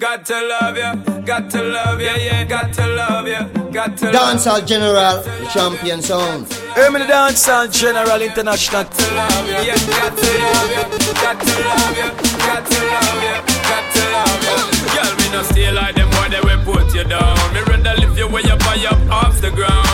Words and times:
Got 0.00 0.26
to 0.26 0.46
love 0.46 0.76
you, 0.76 1.22
got 1.22 1.50
to 1.50 1.60
love 1.60 2.00
you, 2.00 2.06
yeah, 2.06 2.44
got 2.44 2.72
to 2.74 2.86
love 2.86 3.26
you, 3.26 3.72
got 3.72 3.96
to 3.96 4.06
Dancehall 4.12 4.64
General, 4.64 5.24
champion 5.50 6.00
sound. 6.02 6.46
Hear 6.76 6.92
me 6.92 7.00
the 7.00 7.06
Dancehall 7.06 7.66
General 7.72 8.22
International. 8.22 8.84
Got 8.84 8.92
to 8.92 9.14
love 9.16 9.46
you, 9.48 9.54
yeah, 9.54 9.74
got 9.90 10.16
to 10.16 10.38
love 10.38 10.70
you, 10.70 11.14
got 11.18 11.40
to 11.40 11.54
love 11.66 11.96
you, 11.98 12.10
got 12.38 12.62
to 12.70 12.78
love 12.94 13.22
you, 13.26 13.36
got 13.66 13.86
to 13.90 14.02
love 14.14 14.42
you. 14.46 14.86
Girl, 14.94 15.16
me 15.18 15.32
no 15.32 15.42
stay 15.42 15.72
like 15.72 15.96
them 15.96 16.08
boy, 16.10 16.28
they 16.30 16.40
will 16.46 16.62
put 16.62 16.94
you 16.94 17.02
down. 17.02 17.34
Me 17.52 17.60
rather 17.66 18.00
lift 18.00 18.16
you 18.16 18.28
way 18.28 18.42
up 18.52 18.62
high 18.62 18.86
up 18.86 19.10
off 19.10 19.40
the 19.40 19.50
ground. 19.50 19.87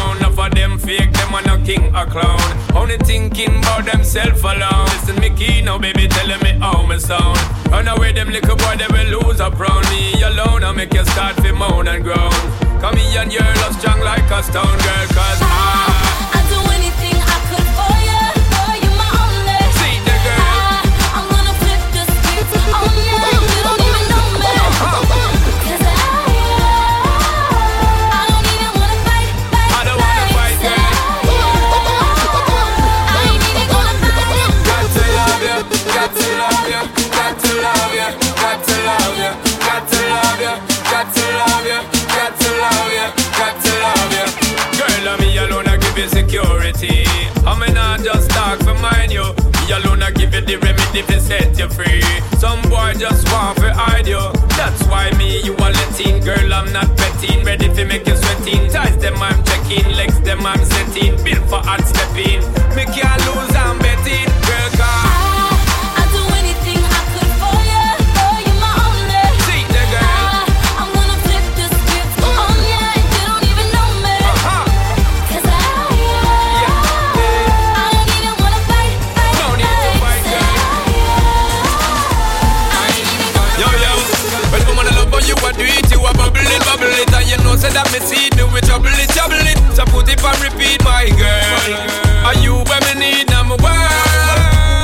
Them 0.74 0.88
fake, 0.88 1.12
them 1.12 1.32
are 1.32 1.42
no 1.42 1.64
king 1.64 1.94
or 1.94 2.04
clown. 2.06 2.40
Only 2.74 2.96
thinking 2.98 3.58
about 3.58 3.84
themself 3.84 4.42
alone. 4.42 4.86
Listen 4.86 5.20
me 5.20 5.62
now, 5.62 5.78
baby, 5.78 6.08
telling 6.08 6.42
me 6.42 6.50
how 6.58 6.84
me 6.84 6.98
sound. 6.98 7.38
Run 7.70 7.86
away, 7.86 8.10
them 8.10 8.28
little 8.30 8.56
boy, 8.56 8.74
they 8.76 8.88
will 8.88 9.20
lose 9.20 9.40
up 9.40 9.56
round 9.56 9.88
me 9.90 10.20
alone. 10.22 10.64
I 10.64 10.72
make 10.72 10.92
you 10.92 11.04
start 11.04 11.36
to 11.36 11.52
moan 11.52 11.86
and 11.86 12.02
groan. 12.02 12.32
Come 12.80 12.96
here 12.96 13.20
and 13.20 13.32
you're 13.32 13.54
love 13.62 13.78
strong 13.78 14.00
like 14.00 14.28
a 14.28 14.42
stone 14.42 14.64
girl, 14.64 15.06
cause 15.14 15.38
I. 15.42 15.74
security. 46.08 47.04
I 47.46 47.56
may 47.58 47.72
not 47.72 48.00
just 48.00 48.30
talk 48.30 48.58
for 48.60 48.74
mine 48.74 49.10
you. 49.10 49.24
Me 49.66 49.72
alone 49.72 50.02
I 50.02 50.10
give 50.10 50.34
you 50.34 50.40
the 50.40 50.56
remedy 50.56 51.02
to 51.02 51.20
set 51.20 51.58
you 51.58 51.68
free. 51.68 52.02
Some 52.38 52.60
boy 52.68 52.94
just 52.98 53.30
want 53.32 53.58
to 53.58 53.72
hide 53.72 54.06
you. 54.06 54.20
That's 54.56 54.82
why 54.86 55.10
me 55.18 55.40
you 55.42 55.54
are 55.56 55.72
letting. 55.72 56.20
Girl, 56.20 56.52
I'm 56.52 56.72
not 56.72 56.88
betting. 56.96 57.44
Ready 57.44 57.68
to 57.72 57.84
make 57.84 58.06
you 58.06 58.16
sweating. 58.16 58.70
Ties 58.70 58.96
them 58.98 59.16
I'm 59.16 59.42
checking. 59.44 59.90
Legs 59.96 60.20
them 60.20 60.44
I'm 60.44 60.62
setting. 60.64 61.16
Built 61.24 61.48
for 61.48 61.60
hard 61.62 61.84
stepping. 61.84 62.40
Me 62.76 62.84
can't 62.84 63.20
lose, 63.26 63.54
I'm 63.56 63.78
betting. 63.78 64.28
Girl, 64.46 64.70
come. 64.76 65.43
Say 87.64 87.72
that 87.72 87.88
me 87.90 87.98
see 88.04 88.28
do 88.36 88.44
it 88.52 88.64
trouble 88.66 88.92
it, 88.92 89.08
trouble 89.10 89.40
it. 89.40 89.58
So 89.74 89.84
put 89.88 90.08
it 90.10 90.20
on 90.22 90.36
repeat, 90.44 90.82
my 90.84 91.08
girl. 91.16 91.72
Are 92.26 92.36
you 92.44 92.60
where 92.68 92.82
me 92.90 92.94
need 93.00 93.26
number 93.30 93.56
one? 93.56 93.74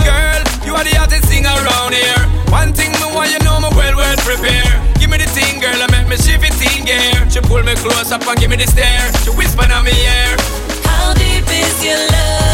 Girl, 0.07 0.43
you 0.65 0.73
are 0.75 0.85
the 0.87 0.95
hottest 0.97 1.29
thing 1.29 1.45
around 1.47 1.93
here. 1.93 2.23
One 2.49 2.73
thing 2.73 2.91
me 2.97 3.07
want 3.15 3.31
you 3.31 3.41
know 3.45 3.61
me 3.61 3.71
well, 3.77 3.95
well 3.97 4.17
prepared. 4.25 4.81
Give 4.99 5.11
me 5.11 5.19
the 5.19 5.29
thing, 5.31 5.61
girl, 5.61 5.77
I 5.77 5.87
make 5.93 6.09
me 6.09 6.17
shift 6.17 6.45
it 6.47 6.57
in 6.57 6.89
gear. 6.89 7.31
She 7.31 7.41
pull 7.41 7.63
me 7.63 7.75
close 7.77 8.13
up 8.13 8.27
and 8.27 8.39
give 8.39 8.51
me 8.51 8.57
the 8.57 8.67
stare. 8.67 9.13
She 9.23 9.31
whisper 9.31 9.65
in 9.65 9.71
my 9.71 9.91
ear. 9.91 10.35
How 10.87 11.15
deep 11.15 11.47
is 11.49 11.85
your 11.85 11.99
love? 11.99 12.50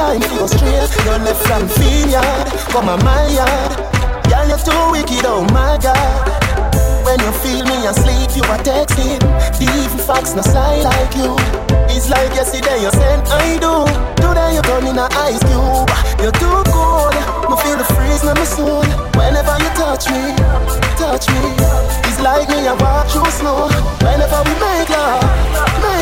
Time 0.00 0.20
go 0.32 0.46
straight? 0.46 0.88
You 1.04 1.16
left 1.20 1.42
from 1.44 1.68
vineyard, 1.76 2.48
come 2.72 2.88
on 2.88 3.04
my 3.04 3.28
yard. 3.36 3.76
Girl, 4.32 4.46
you're 4.48 4.64
too 4.64 4.82
wicked, 4.92 5.24
oh 5.28 5.44
my 5.52 5.76
God. 5.76 6.24
When 7.04 7.20
you 7.20 7.32
feel 7.44 7.64
me 7.68 7.84
asleep, 7.84 8.32
you 8.32 8.44
are 8.48 8.62
texting. 8.64 9.20
The 9.60 9.66
even 9.68 10.00
facts 10.08 10.32
no 10.32 10.42
slide 10.42 10.84
like 10.88 11.12
you. 11.20 11.36
It's 11.92 12.08
like 12.08 12.32
yesterday 12.32 12.80
you 12.80 12.90
said 12.96 13.20
I 13.28 13.60
do. 13.60 13.84
Today 14.24 14.56
you 14.56 14.62
turn 14.62 14.86
in 14.88 14.96
a 14.96 15.06
ice 15.28 15.42
cube. 15.44 15.90
You're 16.22 16.36
too 16.40 16.60
cold. 16.72 17.12
Me 17.50 17.54
feel 17.60 17.76
the 17.76 17.84
freeze 17.92 18.22
in 18.24 18.32
my 18.40 18.46
soul. 18.56 18.86
Whenever 19.20 19.52
you 19.60 19.70
touch 19.76 20.08
me, 20.08 20.22
touch 20.96 21.28
me. 21.28 21.42
It's 22.08 22.20
like 22.20 22.48
me 22.48 22.64
I 22.64 22.74
walk 22.78 23.08
through 23.12 23.32
snow. 23.36 23.68
Whenever 24.06 24.40
we 24.46 24.54
make 24.64 24.88
love, 24.88 25.24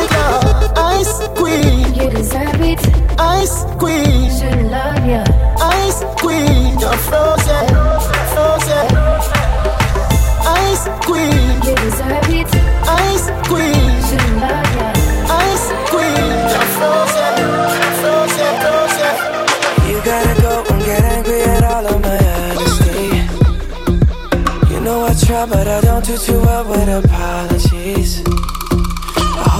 make. 0.07 0.77
Ice 0.77 1.27
queen, 1.35 1.93
You 1.95 2.09
deserve 2.09 2.61
it, 2.61 2.81
ice 3.19 3.63
queen, 3.77 4.29
should 4.37 4.61
love 4.71 5.05
ya. 5.05 5.23
ice 5.61 6.03
queen. 6.21 6.79
You're 6.79 6.99
frozen, 7.09 7.67
frozen. 8.33 8.87
Ice 10.63 10.85
queen, 11.07 11.51
You 11.67 11.75
deserve 11.83 12.29
it, 12.39 12.49
ice 12.87 13.27
queen. 13.49 13.91
should 14.07 14.29
love 14.43 14.71
ya. 14.79 14.87
Ice 15.47 15.67
queen, 15.91 16.31
you're 16.51 16.69
frozen, 16.77 17.35
frozen, 18.01 18.53
frozen. 18.63 19.15
You 19.89 19.97
gotta 20.09 20.33
go 20.41 20.53
and 20.71 20.81
get 20.85 21.03
angry 21.15 21.41
at 21.41 21.63
all 21.63 21.85
of 21.93 22.01
my 22.01 22.17
honesty. 22.35 23.07
You 24.73 24.79
know 24.81 25.05
I 25.05 25.13
try, 25.25 25.45
but 25.45 25.67
I 25.67 25.81
don't 25.81 26.05
do 26.05 26.17
too 26.17 26.39
well 26.41 26.63
with 26.69 26.89
apologies. 27.05 27.58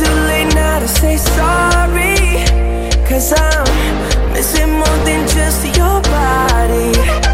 too 0.00 0.14
late 0.30 0.54
now 0.54 0.78
to 0.78 0.88
say 0.88 1.16
sorry? 1.18 2.16
Cause 3.06 3.32
I'm 3.36 4.32
missing 4.32 4.72
more 4.72 4.98
than 5.04 5.28
just 5.28 5.66
your 5.76 6.00
body 6.00 7.29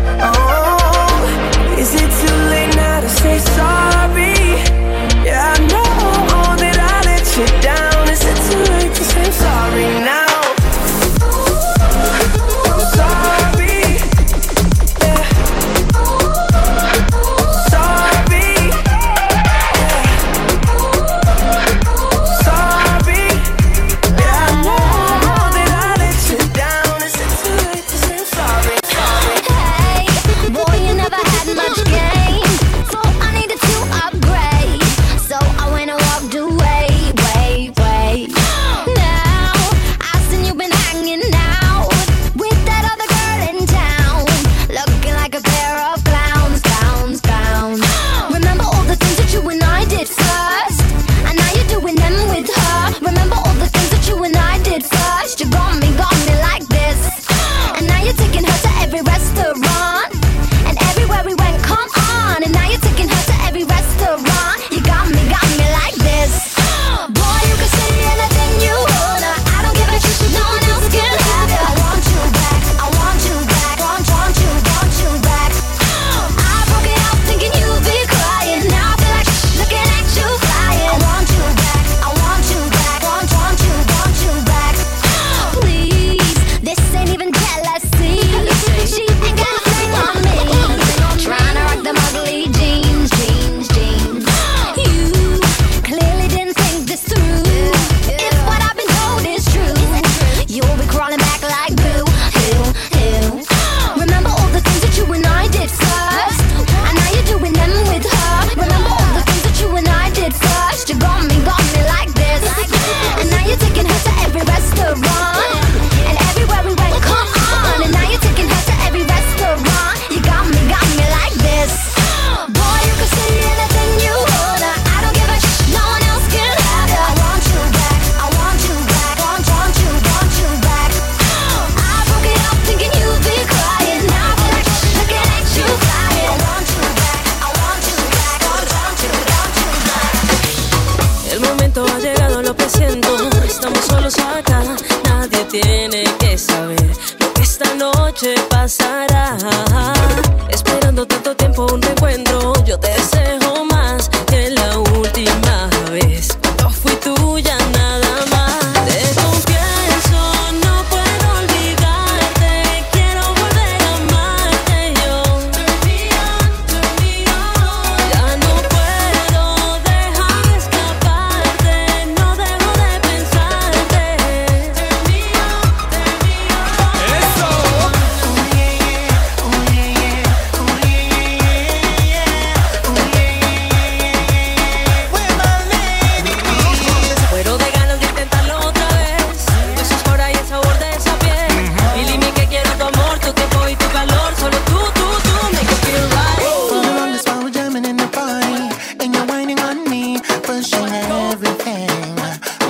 everything. 201.37 201.89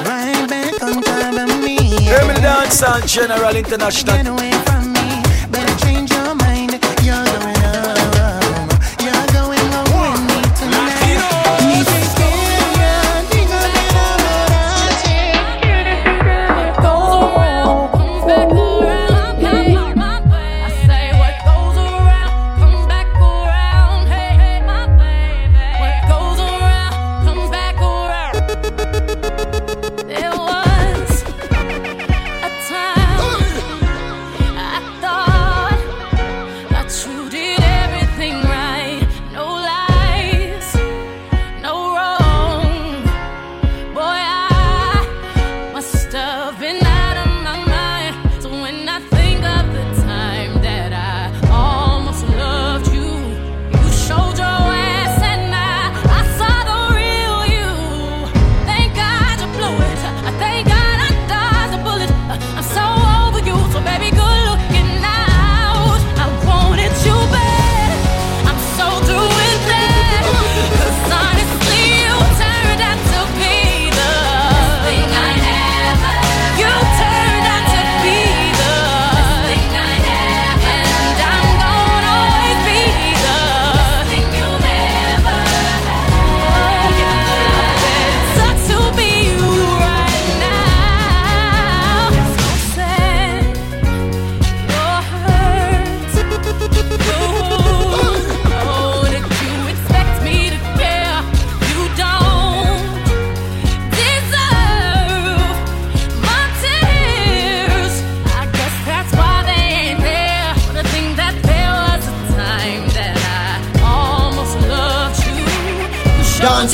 Right 0.08 0.46
back 0.48 0.82
on 0.82 1.00
top 1.02 1.48
of 1.48 1.62
me. 1.62 1.78
Me, 1.78 2.08
the 2.08 2.40
dancehall 2.42 3.06
general 3.06 3.54
international. 3.54 4.85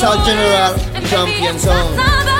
al 0.01 0.23
general 0.25 0.73
Champions 1.07 1.61
song. 1.61 2.32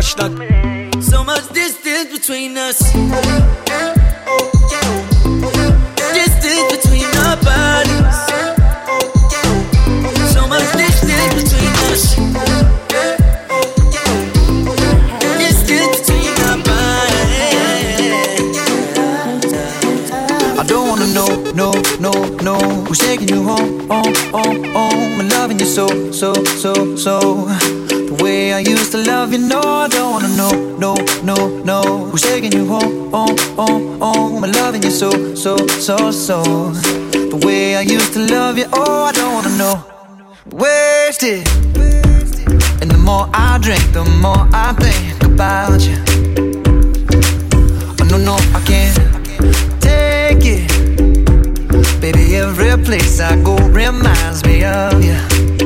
So 0.00 1.24
much 1.24 1.48
distance 1.52 2.12
between 2.12 2.56
us. 2.56 3.37
love 29.28 29.40
you, 29.40 29.46
know 29.46 29.60
I 29.60 29.88
don't 29.88 30.12
wanna 30.12 30.36
know, 30.36 30.76
no, 30.78 30.94
no, 31.22 31.62
no. 31.62 31.82
Who's 32.06 32.22
taking 32.22 32.50
you 32.52 32.66
home, 32.66 33.10
oh, 33.12 33.36
oh, 33.58 33.98
oh? 34.00 34.42
I'm 34.42 34.52
loving 34.52 34.82
you 34.82 34.90
so, 34.90 35.34
so, 35.34 35.56
so, 35.66 36.10
so. 36.10 36.42
The 36.42 37.42
way 37.44 37.76
I 37.76 37.82
used 37.82 38.14
to 38.14 38.20
love 38.20 38.56
you, 38.56 38.64
oh, 38.72 39.04
I 39.04 39.12
don't 39.12 39.34
wanna 39.34 39.56
know. 39.58 39.84
Wasted. 40.46 41.46
And 42.80 42.90
the 42.90 42.98
more 42.98 43.28
I 43.34 43.58
drink, 43.58 43.82
the 43.92 44.04
more 44.04 44.48
I 44.52 44.72
think 44.80 45.22
about 45.24 45.82
you. 45.82 45.98
Oh, 48.00 48.04
no, 48.08 48.16
no, 48.16 48.36
I 48.56 48.60
can't 48.64 48.96
take 49.82 50.44
it. 50.56 52.00
Baby, 52.00 52.36
every 52.36 52.82
place 52.82 53.20
I 53.20 53.36
go 53.42 53.56
reminds 53.68 54.42
me 54.44 54.64
of 54.64 55.04
you. 55.04 55.57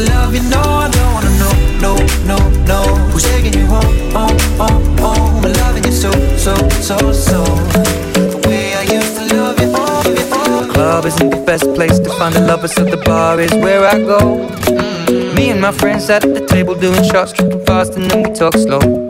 To 0.00 0.12
love 0.12 0.34
you, 0.34 0.42
no, 0.48 0.60
I 0.60 0.90
don't 0.90 1.12
wanna 1.14 1.30
know, 1.38 1.54
no, 1.84 1.92
no, 2.26 2.38
no. 2.64 2.80
Who's 3.10 3.24
taking 3.24 3.54
you 3.54 3.66
home, 3.66 3.94
home, 4.12 4.38
home, 4.58 4.98
home? 4.98 5.44
I'm 5.44 5.52
loving 5.52 5.84
you 5.84 5.92
so, 5.92 6.10
so, 6.36 6.54
so, 6.80 6.96
so. 7.12 7.44
The 8.32 8.42
way 8.46 8.74
I 8.74 8.82
used 8.82 9.16
to 9.16 9.36
love 9.36 9.60
you, 9.60 9.70
oh, 9.74 10.02
oh. 10.32 10.66
The 10.66 10.72
club 10.72 11.04
isn't 11.06 11.30
the 11.30 11.42
best 11.44 11.64
place 11.74 11.98
to 11.98 12.10
find 12.10 12.34
the 12.34 12.40
lovers, 12.40 12.72
so 12.72 12.84
the 12.84 12.98
bar 12.98 13.40
is 13.40 13.52
where 13.52 13.84
I 13.84 13.98
go. 13.98 14.48
Me 15.34 15.50
and 15.50 15.60
my 15.60 15.72
friends 15.72 16.06
sat 16.06 16.24
at 16.24 16.34
the 16.34 16.46
table 16.46 16.74
doing 16.74 17.02
shots, 17.04 17.32
tripping 17.32 17.64
fast, 17.64 17.94
and 17.94 18.10
then 18.10 18.22
we 18.22 18.32
talk 18.32 18.54
slow. 18.54 19.09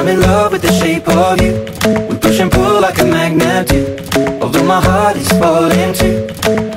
I'm 0.00 0.08
in 0.08 0.18
love 0.22 0.52
with 0.52 0.62
the 0.62 0.72
shape 0.72 1.06
of 1.08 1.38
you. 1.42 1.52
We 2.08 2.16
push 2.16 2.40
and 2.40 2.50
pull 2.50 2.80
like 2.80 2.98
a 3.00 3.04
magnet 3.04 3.68
do. 3.68 3.98
Although 4.40 4.64
my 4.64 4.80
heart 4.80 5.14
is 5.18 5.28
falling 5.32 5.92
too. 5.92 6.26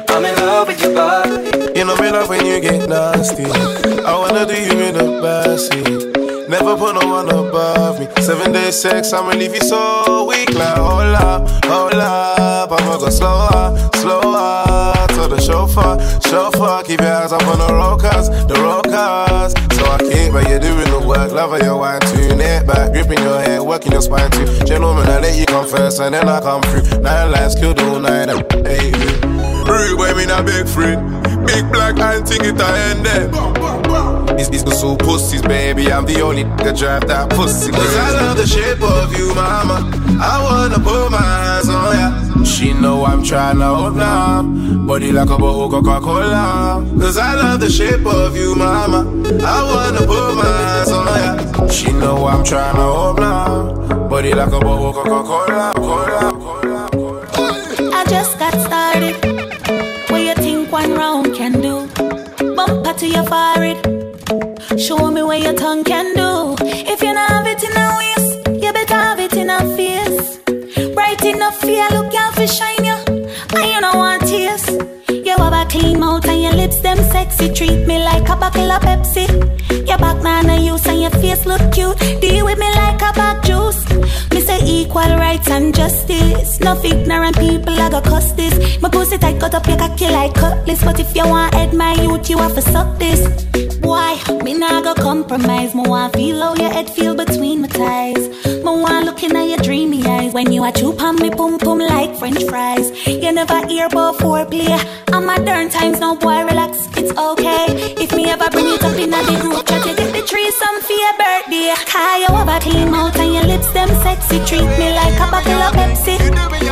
I'm 0.10 0.26
in 0.26 0.36
love 0.36 0.68
with 0.68 0.82
your 0.82 0.94
body. 0.94 1.80
You 1.80 1.86
know 1.86 1.96
me 1.96 2.12
love 2.12 2.28
when 2.28 2.46
you 2.46 2.60
get 2.60 2.90
nasty. 2.90 3.46
I 3.46 4.14
wanna 4.20 4.46
do 4.46 4.62
you 4.62 4.78
in 4.78 4.96
the 4.96 5.06
backseat. 5.24 6.13
Never 6.54 6.78
put 6.78 6.94
no 6.94 7.08
one 7.08 7.30
above 7.30 8.00
me. 8.00 8.08
Seven 8.22 8.52
days 8.52 8.80
sex, 8.80 9.12
I'ma 9.12 9.32
leave 9.32 9.56
you 9.56 9.62
so 9.62 10.28
weak. 10.30 10.54
Like 10.54 10.78
hold 10.78 11.16
up, 11.16 11.50
hold 11.66 11.96
up. 11.96 12.72
I'ma 12.72 12.98
go 13.00 13.10
slower, 13.10 13.76
slower. 13.96 14.94
To 15.16 15.28
the 15.34 15.42
chauffeur, 15.42 15.98
chauffeur. 16.30 16.84
Keep 16.84 17.02
your 17.02 17.12
eyes 17.12 17.32
up 17.32 17.42
on 17.48 17.58
the 17.58 17.74
rockers, 17.74 18.30
the 18.30 18.54
rockers. 18.62 19.54
So 19.76 19.84
I 19.84 19.98
keep, 19.98 20.32
but 20.32 20.48
you're 20.48 20.60
doing 20.60 20.92
the 20.92 21.04
work. 21.04 21.32
Love 21.32 21.60
how 21.60 21.66
your 21.66 21.80
wine 21.80 22.02
tune 22.02 22.40
it 22.40 22.68
back, 22.68 22.92
gripping 22.94 23.24
your 23.24 23.42
head, 23.42 23.60
working 23.60 23.92
your 23.92 24.04
spine 24.04 24.30
too. 24.30 24.46
Gentlemen, 24.64 25.08
I 25.08 25.22
let 25.22 25.36
you 25.36 25.48
come 25.48 25.68
first 25.68 26.00
and 26.02 26.14
then 26.14 26.30
I 26.30 26.40
come 26.40 26.62
through. 26.62 27.02
Nine 27.02 27.32
lives 27.32 27.56
killed 27.56 27.80
all 27.80 28.00
night. 28.00 28.30
Hey, 28.68 28.92
Rude 29.66 29.98
boy, 29.98 30.14
me 30.14 30.28
not 30.28 30.46
big 30.46 30.68
free. 30.68 31.33
Big 31.46 31.72
black 31.72 32.00
and 32.00 32.28
think 32.28 32.44
it 32.44 32.60
I 32.60 32.80
end 32.90 33.06
there. 33.06 33.30
It's, 34.40 34.50
it's 34.50 34.80
so 34.80 34.96
pussies, 34.96 35.42
baby. 35.42 35.92
I'm 35.92 36.06
the 36.06 36.22
only 36.22 36.44
nigga 36.44 36.78
drive 36.78 37.08
that 37.08 37.30
pussy. 37.30 37.72
Cause 37.72 37.96
I 37.96 38.12
love 38.12 38.38
the 38.38 38.48
shape 38.48 38.82
of 38.82 39.18
you, 39.18 39.34
mama. 39.36 39.90
I 40.20 40.42
wanna 40.44 40.80
put 40.80 41.10
my 41.12 41.22
hands 41.22 41.70
on 41.70 41.96
ya. 41.96 42.44
She 42.44 42.74
know 42.74 43.06
I'm 43.06 43.24
trying 43.24 43.60
to 43.60 43.66
hold 43.66 43.96
now. 43.96 44.44
Body 44.44 45.12
like 45.12 45.30
a 45.30 45.38
bottle 45.38 45.70
Coca 45.70 46.00
Cola. 46.00 46.86
Cause 47.00 47.18
I 47.18 47.36
love 47.36 47.60
the 47.60 47.70
shape 47.70 48.06
of 48.06 48.36
you, 48.36 48.56
mama. 48.56 49.02
I 49.44 49.64
wanna 49.64 50.06
put 50.06 50.36
my 50.36 50.46
hands 50.46 50.92
on 50.92 51.06
ya. 51.08 51.68
She 51.68 51.92
know 51.92 52.28
I'm 52.28 52.44
trying 52.44 52.76
to 52.76 52.82
hold 52.82 53.20
now. 53.20 54.08
Body 54.08 54.34
like 54.34 54.52
a 54.52 54.60
bottle 54.60 54.94
Coca 54.94 55.24
Cola. 55.24 56.43
To 63.00 63.08
your 63.08 63.24
forehead. 63.24 63.80
Show 64.80 65.10
me 65.10 65.24
what 65.24 65.42
your 65.42 65.54
tongue 65.54 65.84
can 65.84 66.14
do. 66.16 66.56
If 66.62 67.02
you 67.02 67.12
not 67.14 67.30
have 67.32 67.48
it 67.48 67.64
in 67.64 67.76
a 67.76 67.98
waist, 67.98 68.64
you 68.64 68.72
better 68.72 68.94
have 68.94 69.20
it 69.20 69.34
in 69.34 69.50
a 69.50 69.60
face. 69.76 70.38
Bright 70.94 71.26
enough 71.26 71.60
for 71.60 71.68
look 71.68 72.14
out 72.14 72.36
for 72.36 72.46
shine 72.46 72.86
you. 72.86 72.96
And 73.56 73.66
you 73.74 73.82
don't 73.82 73.98
want 73.98 74.28
tears. 74.28 74.70
You 75.10 75.36
have 75.38 75.54
a 75.54 75.66
clean 75.70 76.00
mouth 76.00 76.26
and 76.28 76.44
your 76.44 76.54
lips 76.54 76.80
them 76.82 76.98
sexy. 76.98 77.52
Treat 77.52 77.88
me 77.88 77.98
like 77.98 78.30
a 78.30 78.36
bottle 78.36 78.72
of 78.72 78.82
Pepsi. 78.84 79.28
Your 79.88 79.98
back 79.98 80.22
man 80.22 80.50
a 80.50 80.62
use 80.62 80.86
and 80.86 81.02
your 81.02 81.12
face 81.12 81.46
look 81.48 81.62
cute. 81.74 81.98
Deal 82.22 82.46
with 82.46 82.60
me 82.60 82.70
like 82.76 83.02
a 83.02 83.12
bag 83.14 83.44
juice. 83.44 83.93
Equal 84.84 85.16
rights 85.16 85.50
and 85.50 85.74
justice. 85.74 86.60
No 86.60 86.76
ignorant 86.84 87.38
people 87.38 87.74
I 87.80 87.90
go 87.90 88.02
cuss 88.02 88.34
this. 88.34 88.82
My 88.82 88.90
pussy 88.90 89.18
tight 89.18 89.40
cut 89.40 89.56
up 89.56 89.66
your 89.66 89.78
cocky 89.78 90.08
like 90.08 90.34
cutlass. 90.34 90.84
But 90.84 91.00
if 91.00 91.16
you 91.16 91.26
want 91.26 91.54
head 91.54 91.74
my 91.74 91.94
youth, 91.94 92.30
you 92.30 92.38
have 92.38 92.54
to 92.56 92.62
suck 92.62 93.00
this. 93.00 93.22
Why? 93.94 94.18
Me 94.44 94.56
nah 94.56 94.82
go 94.82 94.96
compromise. 94.96 95.76
Me 95.76 95.84
want 95.86 96.16
feel 96.16 96.42
how 96.42 96.56
your 96.56 96.72
head 96.72 96.90
feel 96.90 97.14
between 97.14 97.62
my 97.62 97.68
thighs. 97.68 98.24
Me 98.66 98.72
want 98.84 99.06
looking 99.06 99.36
at 99.36 99.48
your 99.52 99.60
dreamy 99.60 100.04
eyes 100.04 100.34
when 100.34 100.52
you 100.52 100.64
a 100.64 100.72
chew 100.72 100.98
on 100.98 101.16
me 101.22 101.30
pum 101.30 101.60
pum 101.60 101.78
like 101.78 102.16
French 102.18 102.44
fries. 102.46 102.88
You 103.06 103.32
never 103.32 103.60
hear 103.68 103.86
about 103.86 104.16
foreplay. 104.16 104.74
I'm 105.14 105.28
modern 105.28 105.70
times, 105.70 106.00
no 106.00 106.16
boy 106.16 106.44
relax. 106.44 106.88
It's 106.98 107.14
okay 107.16 107.66
if 108.04 108.12
me 108.16 108.24
ever 108.32 108.50
bring 108.50 108.66
it 108.66 108.84
up 108.84 108.98
in 108.98 109.12
the 109.12 109.22
group 109.42 109.64
chat. 109.68 109.86
You 109.86 109.96
get 109.96 110.12
the 110.12 110.24
tree 110.26 110.50
some 110.62 110.82
for 110.82 110.98
your 111.06 111.16
birthday. 111.22 111.70
Cause 111.86 112.20
you 112.22 112.30
have 112.34 112.50
a 112.50 112.60
clean 112.66 112.90
mouth 112.90 113.16
and 113.20 113.32
your 113.32 113.44
lips 113.44 113.70
them 113.74 113.90
sexy. 114.02 114.38
Treat 114.50 114.70
me 114.82 114.90
like 115.02 115.18
a 115.22 115.28
bottle 115.30 115.62
of 115.68 115.74
Pepsi. 115.78 116.18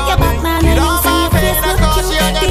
Your 0.10 0.18
back 0.18 0.42
man 0.42 0.66
and 0.66 0.80
you 0.82 0.92
see 1.06 1.18
your 1.22 1.32
face 1.38 1.62
look 1.70 1.82
cute. 1.94 2.51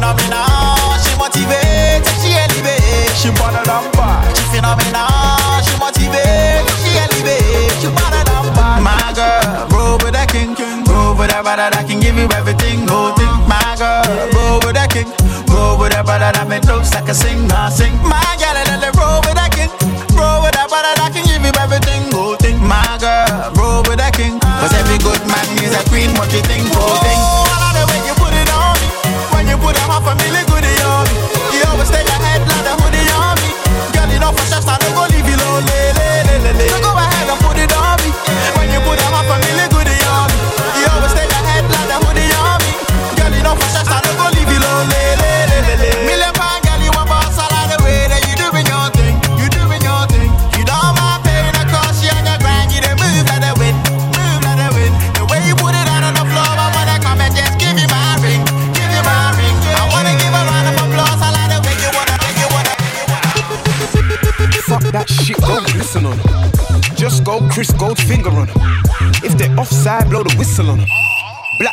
Boss, 0.00 0.26
she 0.26 0.32
phenomenal, 0.32 0.98
she 1.02 1.12
motivates, 1.16 2.08
she 2.22 2.32
elevates. 2.34 3.20
She 3.20 3.30
wanna 3.40 3.62
dumb 3.64 3.90
boss, 3.92 4.36
she 4.36 4.44
phenomenal, 4.56 5.08
she 5.64 5.74
motivates, 5.80 6.70
she 6.84 6.98
elevates. 6.98 7.80
She 7.80 7.88
wanna 7.88 8.24
dumb 8.24 8.46
my 8.82 9.12
girl, 9.14 9.66
roll 9.72 9.98
with 9.98 10.12
that 10.12 10.28
king, 10.30 10.54
roll 10.86 11.14
with 11.16 11.30
that 11.30 11.42
brother 11.42 11.70
that 11.70 11.86
can 11.88 12.00
give 12.00 12.16
you 12.16 12.28
everything, 12.36 12.84
no 12.86 13.14
thing. 13.16 13.32
My 13.48 13.74
girl, 13.78 14.04
roll 14.32 14.60
with 14.64 14.74
that 14.74 14.90
king, 14.90 15.08
roll 15.48 15.78
with 15.78 15.92
that 15.92 16.04
brother 16.04 16.30
that 16.32 16.48
make 16.48 16.64
looks 16.64 16.92
like 16.94 17.08
a 17.08 17.14
sing, 17.14 17.50
I 17.50 17.70
sing. 17.70 17.96
My 18.02 18.20
girl, 18.38 18.54
let 18.54 18.82
it 18.82 18.94
roll 18.96 19.20
with 19.24 19.34
that 19.34 19.50
king, 19.52 19.70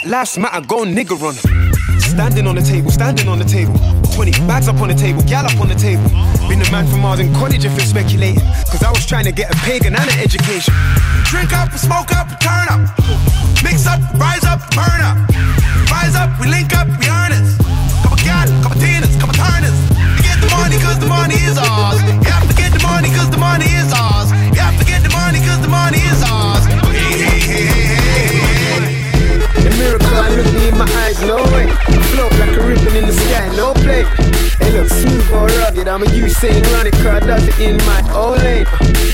Black 0.03 0.11
lives 0.11 0.37
matter, 0.37 0.65
go 0.67 0.83
nigger 0.83 1.15
on 1.21 1.35
'em. 1.37 1.99
Standing 2.01 2.47
on 2.47 2.55
the 2.55 2.61
table, 2.61 2.91
standing 2.91 3.27
on 3.29 3.39
the 3.39 3.45
table. 3.45 3.73
20 4.15 4.31
bags 4.47 4.67
up 4.67 4.81
on 4.81 4.89
the 4.89 4.93
table, 4.93 5.21
gal 5.23 5.45
up 5.45 5.59
on 5.61 5.69
the 5.69 5.75
table. 5.75 6.03
Been 6.49 6.61
a 6.61 6.71
man 6.71 6.87
from 6.87 6.99
Mars 7.01 7.19
in 7.19 7.33
college 7.33 7.63
if 7.63 7.71
you're 7.77 7.85
speculating. 7.85 8.43
Cause 8.69 8.83
I 8.83 8.91
was 8.91 9.05
trying 9.05 9.25
to 9.25 9.31
get 9.31 9.53
a 9.53 9.57
pagan 9.59 9.95
and 9.95 10.09
an 10.09 10.19
education. 10.19 10.73
Drink 11.23 11.53
up, 11.53 11.71
and 11.71 11.79
smoke 11.79 12.11
up, 12.11 12.27
and 12.29 12.39
turn 12.41 12.67
up. 12.69 12.81
Mix 13.63 13.87
up, 13.87 14.01
rise 14.19 14.32
lane. 38.13 38.65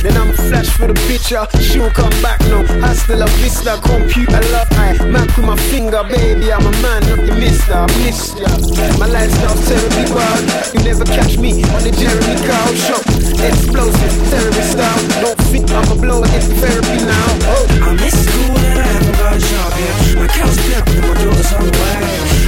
Then 0.03 0.15
I'm 0.15 0.31
flash 0.31 0.69
for 0.75 0.87
the 0.87 0.95
picture, 1.07 1.43
she 1.59 1.79
won't 1.79 1.93
come 1.93 2.13
back 2.21 2.39
no. 2.47 2.63
I 2.83 2.93
still 2.93 3.21
a 3.21 3.27
vista, 3.39 3.79
computer 3.83 4.39
love, 4.51 4.67
I 4.79 4.95
map 5.11 5.27
with 5.35 5.45
my 5.45 5.57
finger, 5.71 6.03
baby. 6.03 6.51
I'm 6.51 6.63
a 6.63 6.71
man, 6.83 7.03
not 7.07 7.19
the 7.19 7.35
mister, 7.35 7.73
I 7.73 7.88
missed 8.03 8.39
ya. 8.39 8.47
My 8.99 9.07
lifestyle's 9.07 9.59
terribly 9.67 10.07
wild. 10.15 10.43
You 10.73 10.81
never 10.88 11.05
catch 11.05 11.38
me 11.38 11.63
on 11.75 11.83
the 11.83 11.91
Jeremy 11.91 12.35
Kyle 12.47 12.75
show. 12.75 13.01
Explosive, 13.43 14.15
terrorist 14.31 14.71
style. 14.71 15.01
Don't 15.19 15.41
think 15.51 15.69
I'm 15.71 15.91
a 15.91 15.95
blower, 15.99 16.27
it's 16.31 16.47
therapy 16.59 17.03
now. 17.03 17.27
Oh. 17.51 17.65
I 17.83 17.93
miss 17.99 18.15
school 18.15 18.55
and 18.55 18.79
I 18.79 18.88
haven't 18.88 19.17
got 19.19 19.35
a 19.35 19.39
job 19.39 19.71
yet. 19.79 19.95
My 20.15 20.27
couch 20.27 20.59
kept 20.71 20.89
and 20.95 21.03
my 21.03 21.13
daughter's 21.19 21.51
on 21.53 21.63
the 21.67 21.71
way. 21.75 21.97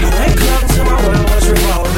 I 0.03 0.09
went 0.19 0.35
club 0.39 0.63
till 0.71 0.85
my 0.85 0.97
world 1.07 1.29
was 1.31 1.49
revolving. 1.49 1.90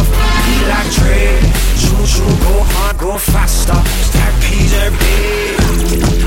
Be 0.00 0.56
like 0.72 0.88
tree. 0.96 1.36
Choo 1.80 2.00
choo, 2.06 2.24
go 2.44 2.54
hard, 2.72 2.96
go 2.98 3.18
faster. 3.18 3.78
Stack 4.08 4.32
peas 4.40 4.72
every 4.84 4.98
day. 4.98 5.56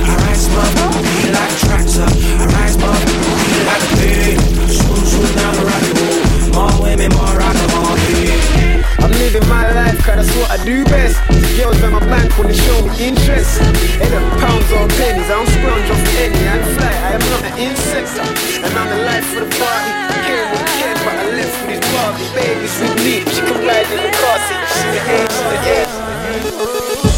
I 0.06 0.13
rise 0.25 0.47
up, 0.54 0.69
be 1.01 1.32
like 1.34 1.51
a 1.51 1.60
tractor. 1.65 2.06
I 2.06 2.45
rise 2.56 2.78
up, 2.78 3.01
be 3.49 3.58
like 3.69 3.84
a 3.86 3.91
pig. 3.97 4.38
Choo 4.75 4.97
choo 5.10 5.25
down 5.34 5.54
the 5.58 5.63
rocky 5.65 5.91
road. 5.97 6.54
More 6.56 6.75
women, 6.84 7.10
more 7.17 7.38
alcohol. 7.41 7.97
Yeah. 7.97 9.04
I'm 9.04 9.12
living 9.12 9.47
my 9.49 9.63
life, 9.65 9.75
cause 10.06 10.22
that's 10.22 10.38
what 10.38 10.50
I 10.54 10.58
do 10.63 10.86
best. 10.86 11.18
The 11.34 11.50
girls 11.58 11.82
in 11.82 11.91
my 11.91 12.00
bank 12.06 12.30
when 12.38 12.48
they 12.48 12.54
show 12.54 12.78
me 12.86 12.94
interest. 13.10 13.58
Either 13.98 14.22
pounds 14.38 14.70
or 14.70 14.86
pennies, 15.02 15.26
I 15.26 15.41
don't 15.41 15.50
scrounge 15.50 15.89
off 15.89 16.06
any. 16.22 16.38
I'm 16.46 16.62
fly, 16.78 16.94
I 16.94 17.18
am 17.18 17.24
not 17.34 17.41
an 17.50 17.58
insect. 17.58 18.13
And 18.62 18.72
I'm 18.78 18.88
the 18.94 19.02
life 19.04 19.26
for 19.34 19.41
the 19.41 19.50
party. 19.58 19.91
With 20.26 20.62
a 20.62 20.70
kid, 20.78 20.98
but 21.02 21.15
I 21.18 21.26
left 21.34 21.58
with 21.65 21.82
this 21.82 21.89
Barbie. 21.89 22.30
Baby's 22.38 22.76
with 22.78 22.96
me, 23.02 23.15
she 23.34 23.41
can 23.41 23.58
ride 23.65 23.89
in 23.89 24.00
the 24.06 24.13
car 24.13 24.38
seat. 24.46 24.62
She's 24.78 24.94
the 24.94 25.02
age, 25.10 25.34
she's 25.34 25.50
the 25.50 25.60
age. 25.74 25.94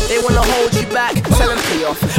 They 0.07 0.19
wanna 0.23 0.43
hold 0.55 0.71
you 0.73 0.87
back, 0.87 1.16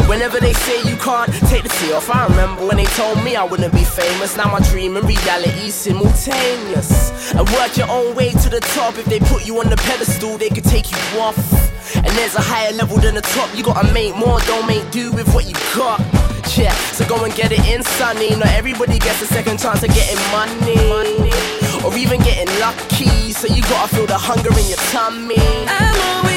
Whenever 0.08 0.40
they 0.40 0.52
say 0.52 0.78
you 0.88 0.96
can't, 0.96 1.32
take 1.48 1.62
the 1.62 1.70
fee 1.70 1.92
off. 1.92 2.10
I 2.10 2.26
remember 2.26 2.66
when 2.66 2.76
they 2.76 2.84
told 2.84 3.24
me 3.24 3.34
I 3.34 3.44
wouldn't 3.44 3.72
be 3.72 3.82
famous. 3.82 4.36
Now 4.36 4.50
my 4.52 4.60
dream 4.60 4.96
and 4.96 5.08
reality 5.08 5.70
simultaneous. 5.70 7.32
And 7.32 7.48
work 7.56 7.76
your 7.76 7.90
own 7.90 8.14
way 8.14 8.32
to 8.32 8.48
the 8.50 8.60
top. 8.76 8.98
If 8.98 9.06
they 9.06 9.20
put 9.20 9.46
you 9.46 9.58
on 9.58 9.70
the 9.70 9.76
pedestal, 9.76 10.36
they 10.36 10.50
could 10.50 10.64
take 10.64 10.90
you 10.90 10.98
off. 11.20 11.38
And 11.96 12.06
there's 12.18 12.34
a 12.34 12.42
higher 12.42 12.72
level 12.72 12.98
than 12.98 13.14
the 13.14 13.22
top. 13.22 13.48
You 13.56 13.64
gotta 13.64 13.90
make 13.92 14.14
more, 14.14 14.38
don't 14.40 14.66
make 14.66 14.90
do 14.90 15.12
with 15.12 15.32
what 15.32 15.46
you 15.46 15.54
got. 15.74 16.00
Yeah, 16.56 16.74
so 16.92 17.06
go 17.08 17.24
and 17.24 17.34
get 17.34 17.50
it 17.50 17.64
in, 17.66 17.82
sunny. 17.82 18.36
Not 18.36 18.48
everybody 18.48 18.98
gets 18.98 19.22
a 19.22 19.26
second 19.26 19.58
chance 19.58 19.82
of 19.82 19.88
getting 19.94 20.20
money. 20.30 21.32
Or 21.84 21.96
even 21.96 22.20
getting 22.20 22.52
lucky. 22.60 23.32
So 23.32 23.46
you 23.48 23.62
gotta 23.62 23.94
feel 23.94 24.06
the 24.06 24.18
hunger 24.18 24.52
in 24.52 24.66
your 24.68 24.82
tummy. 24.92 26.27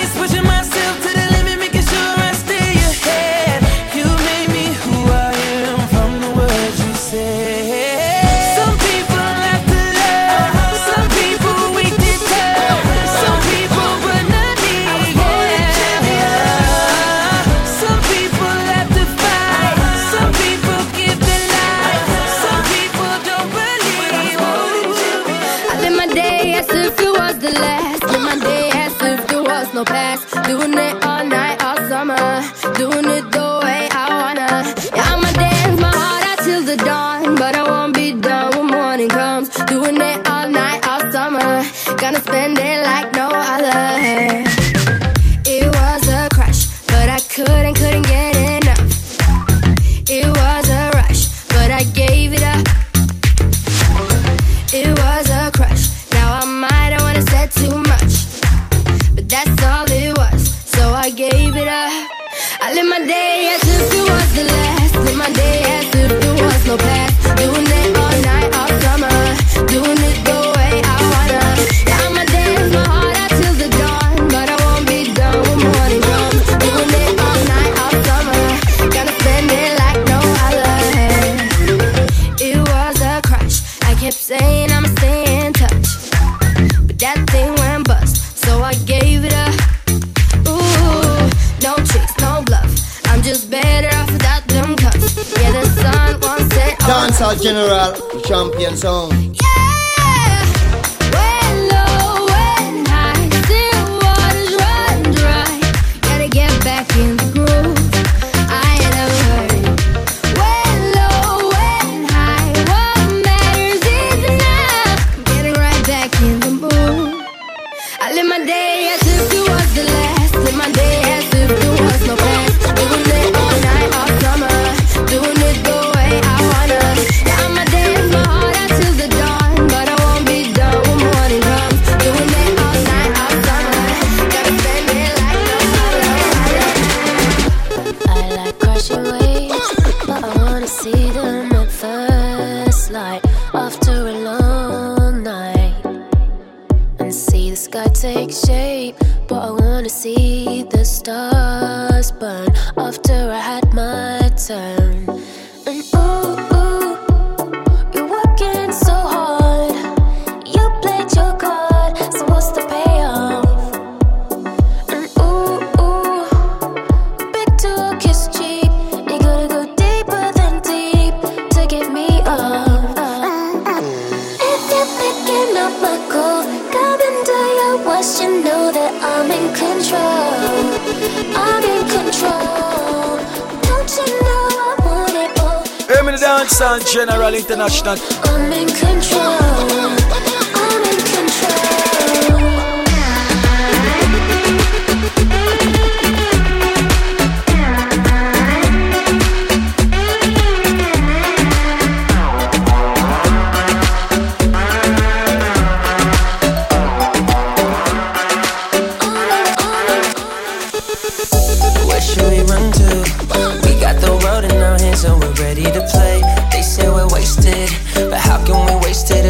General, 97.41 97.95
champion 98.23 98.77
sound. 98.77 99.50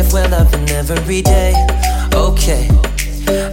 If 0.02 0.14
we're 0.14 0.28
loving 0.30 0.68
every 0.70 1.22
day? 1.22 1.54
Okay, 2.14 2.66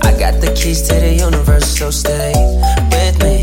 I 0.09 0.11
got 0.19 0.41
the 0.41 0.53
keys 0.57 0.81
to 0.89 0.95
the 0.95 1.13
universe, 1.13 1.79
so 1.79 1.91
stay 1.91 2.33
with 2.93 3.17
me. 3.23 3.37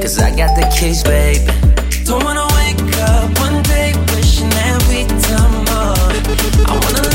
Cause 0.00 0.18
I 0.18 0.34
got 0.34 0.52
the 0.58 0.66
keys, 0.76 1.02
babe. 1.02 1.46
Don't 2.04 2.24
wanna 2.24 2.46
wake 2.58 2.82
up 2.98 3.38
one 3.38 3.62
day 3.62 3.94
wishing 4.14 4.50
that 4.50 4.78
we'd 4.88 5.08
done 5.28 5.54
more. 5.70 6.10
I 6.70 6.74
wanna 6.82 7.11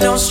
don't 0.00 0.29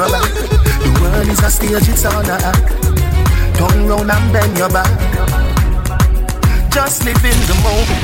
acrobat. 0.00 0.32
The 0.80 0.90
world 1.00 1.28
is 1.28 1.40
a 1.42 1.50
stage, 1.50 1.88
it's 1.88 2.04
all 2.04 2.24
a 2.24 2.32
act. 2.32 2.68
Turn 3.56 3.88
round 3.88 4.10
and 4.10 4.32
bend 4.32 4.58
your 4.58 4.70
back. 4.70 4.90
Just 6.72 7.04
live 7.04 7.24
in 7.24 7.38
the 7.50 7.54
moment. 7.62 8.00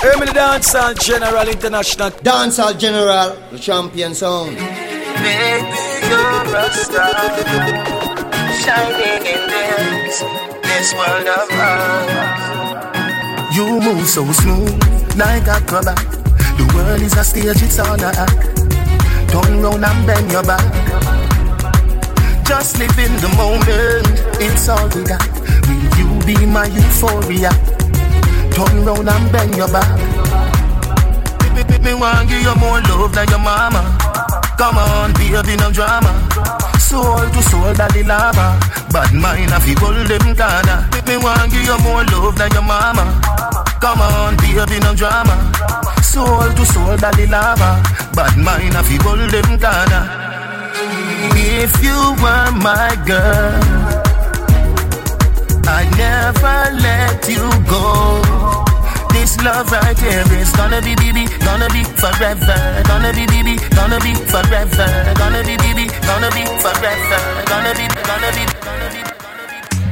Hear 0.00 0.16
me 0.18 0.26
the 0.26 0.32
dancehall 0.32 0.94
general 1.00 1.48
international. 1.48 2.10
Dancehall 2.10 2.78
General, 2.78 3.36
the 3.50 3.58
champion 3.58 4.14
sound. 4.14 4.56
Baby, 4.56 4.66
you're 6.08 6.56
a 6.56 6.70
star, 6.70 7.14
shining 8.62 9.26
in 9.26 9.42
this, 9.48 10.20
this 10.62 10.92
world 10.94 11.26
of 11.26 11.50
ours. 11.50 12.76
You 13.56 13.80
move 13.80 14.06
so 14.06 14.30
smooth, 14.32 15.16
like 15.16 15.46
a 15.48 15.56
acrobat. 15.56 16.25
The 16.56 16.72
world 16.74 17.02
is 17.02 17.16
a 17.16 17.24
stage, 17.24 17.62
it's 17.62 17.78
all 17.78 18.00
a 18.00 18.10
act. 18.16 18.56
Turn 19.30 19.62
round 19.62 19.84
and 19.84 20.06
bend 20.06 20.32
your 20.32 20.42
back. 20.42 20.64
Just 22.46 22.78
live 22.78 22.98
in 22.98 23.12
the 23.20 23.28
moment, 23.36 24.06
it's 24.40 24.68
all 24.68 24.88
we 24.94 25.02
got. 25.04 25.20
Will 25.68 25.84
you 25.98 26.08
be 26.24 26.46
my 26.46 26.66
euphoria? 26.66 27.50
Turn 28.54 28.84
round 28.84 29.08
and 29.08 29.32
bend 29.32 29.56
your 29.56 29.68
back. 29.68 29.90
Me, 31.56 31.62
me, 31.84 31.94
want 31.94 32.28
give 32.28 32.40
you 32.40 32.54
more 32.56 32.80
love 32.82 33.14
than 33.14 33.28
your 33.28 33.38
mama. 33.38 33.82
Come 34.56 34.78
on, 34.78 35.12
baby, 35.14 35.56
no 35.56 35.72
drama. 35.72 36.12
Soul 36.78 37.28
to 37.28 37.42
soul, 37.42 37.74
daddy 37.74 38.02
lava. 38.02 38.60
Bad 38.92 39.12
mind, 39.12 39.52
I 39.52 39.58
feel 39.60 39.92
them. 40.04 40.24
Me, 40.24 41.00
me 41.08 41.16
want 41.22 41.50
give 41.50 41.64
you 41.64 41.78
more 41.80 42.04
love 42.04 42.36
than 42.38 42.52
your 42.52 42.62
mama. 42.62 43.04
Come 43.80 44.00
on, 44.00 44.36
baby, 44.36 44.78
no 44.80 44.94
drama. 44.94 45.55
Soul 46.02 46.48
to 46.54 46.64
soul, 46.66 46.96
daddy 46.96 47.26
lava. 47.26 47.82
Bad 48.14 48.36
mind, 48.38 48.74
I 48.76 48.82
feel 48.82 49.16
them 49.28 49.58
corner. 49.60 50.04
If 51.36 51.82
you 51.82 51.98
were 52.22 52.50
my 52.64 52.96
girl, 53.04 53.60
I'd 55.68 55.90
never 55.96 56.58
let 56.80 57.28
you 57.28 57.44
go. 57.68 58.22
This 59.10 59.36
love 59.42 59.70
right 59.72 59.98
here 59.98 60.24
is 60.38 60.52
gonna 60.52 60.80
be 60.80 60.94
baby, 60.94 61.26
gonna 61.44 61.68
be 61.70 61.82
forever, 61.84 62.82
gonna 62.86 63.12
be 63.12 63.26
baby, 63.26 63.56
gonna 63.74 63.98
be 64.00 64.14
forever, 64.14 64.88
gonna 65.18 65.42
be 65.42 65.56
baby, 65.56 65.86
gonna 66.06 66.30
be 66.30 66.44
forever, 66.62 67.20
gonna 67.50 67.72
be, 67.74 67.86
gonna 68.08 68.30
be, 68.36 68.44
gonna 68.64 68.88
be. 68.94 69.02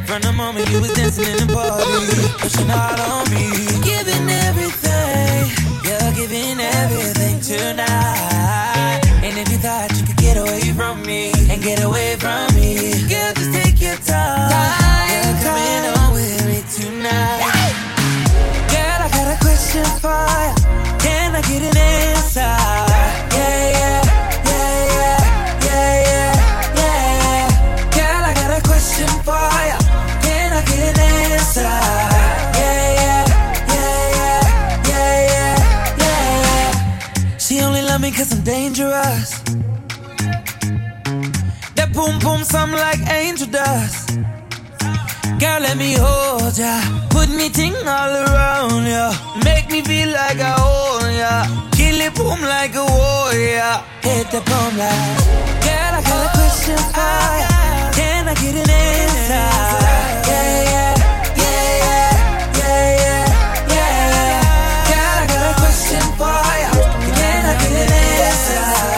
From 0.06 0.20
the 0.22 0.32
moment 0.32 0.70
you 0.70 0.80
was 0.80 0.92
dancing 0.94 1.24
in 1.24 1.46
the 1.46 1.52
party, 1.52 2.28
pushing 2.38 2.70
out 2.70 3.00
on 3.00 3.30
me, 3.30 3.50
giving 3.82 4.30
everything 4.30 4.93
tonight. 7.46 9.00
And 9.22 9.37
if 9.37 9.50
you 9.50 9.59
thought 9.59 9.92
you 9.98 10.07
could 10.07 10.16
get 10.16 10.37
away 10.38 10.72
from 10.72 11.02
me 11.02 11.30
and 11.50 11.62
get 11.62 11.83
away 11.83 12.16
from 12.16 12.54
me, 12.54 12.92
girl, 13.09 13.33
just 13.35 13.52
take 13.52 13.80
your 13.80 13.96
time. 13.96 14.48
You're 15.12 15.37
coming 15.44 15.85
on 15.98 16.12
with 16.14 16.46
me 16.46 16.62
tonight. 16.72 17.74
Girl, 18.72 18.98
I 19.04 19.09
got 19.12 19.28
a 19.28 19.38
question 19.44 19.85
for 20.00 20.61
you. 20.61 20.63
Cause 38.24 38.38
I'm 38.38 38.44
dangerous. 38.44 39.30
That 41.76 41.90
boom 41.92 42.18
boom 42.20 42.42
sound 42.44 42.72
like 42.72 43.00
angel 43.10 43.48
dust. 43.48 44.16
Girl, 45.40 45.60
let 45.60 45.76
me 45.76 45.94
hold 45.98 46.56
ya. 46.56 46.74
Put 47.10 47.28
me 47.28 47.48
ting 47.50 47.76
all 47.96 48.14
around 48.24 48.87
ya. 48.87 49.12
Make 49.44 49.70
me 49.70 49.82
feel 49.82 50.10
like 50.10 50.40
I 50.40 50.54
own 50.56 51.14
ya. 51.22 51.34
Kill 51.72 52.00
it 52.00 52.14
boom 52.14 52.40
like 52.40 52.74
a 52.74 52.84
warrior. 52.96 53.74
Hit 54.00 54.30
the 54.30 54.40
boom 54.48 54.72
like. 54.82 55.20
Girl, 55.64 55.92
I 55.98 56.02
got 56.08 56.24
a 56.26 56.30
question 56.38 56.78
for 56.94 57.24
ya. 57.42 57.52
Can 57.96 58.28
I 58.28 58.34
get 58.40 58.54
an 58.62 58.70
answer? 58.70 59.48
Yeah, 60.28 60.50
yeah, 60.72 60.94
yeah, 61.42 61.72
yeah, 61.82 62.12
yeah, 62.60 62.84
yeah, 63.74 63.96
yeah. 64.28 64.48
Girl, 64.90 65.16
I 65.22 65.26
got 65.32 65.44
a 65.50 65.54
question 65.60 66.04
for 66.18 66.42
ya. 66.62 66.63
Can 68.46 68.59
I 68.59 68.74
get 68.74 68.88
an 68.88 68.93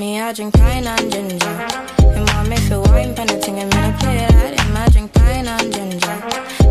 Me 0.00 0.18
I 0.18 0.32
drink 0.32 0.54
pine 0.54 0.86
and 0.86 1.12
ginger. 1.12 1.46
And 2.16 2.24
mommy 2.32 2.56
for 2.56 2.80
wine, 2.80 3.14
but 3.14 3.30
it's 3.30 3.46
in 3.46 3.54
me 3.56 3.64
I 3.64 3.92
play 4.00 4.16
that. 4.16 4.58
Him 4.58 4.74
I 4.74 4.88
drink 4.88 5.12
pine 5.12 5.46
and 5.46 5.74
ginger. 5.74 6.18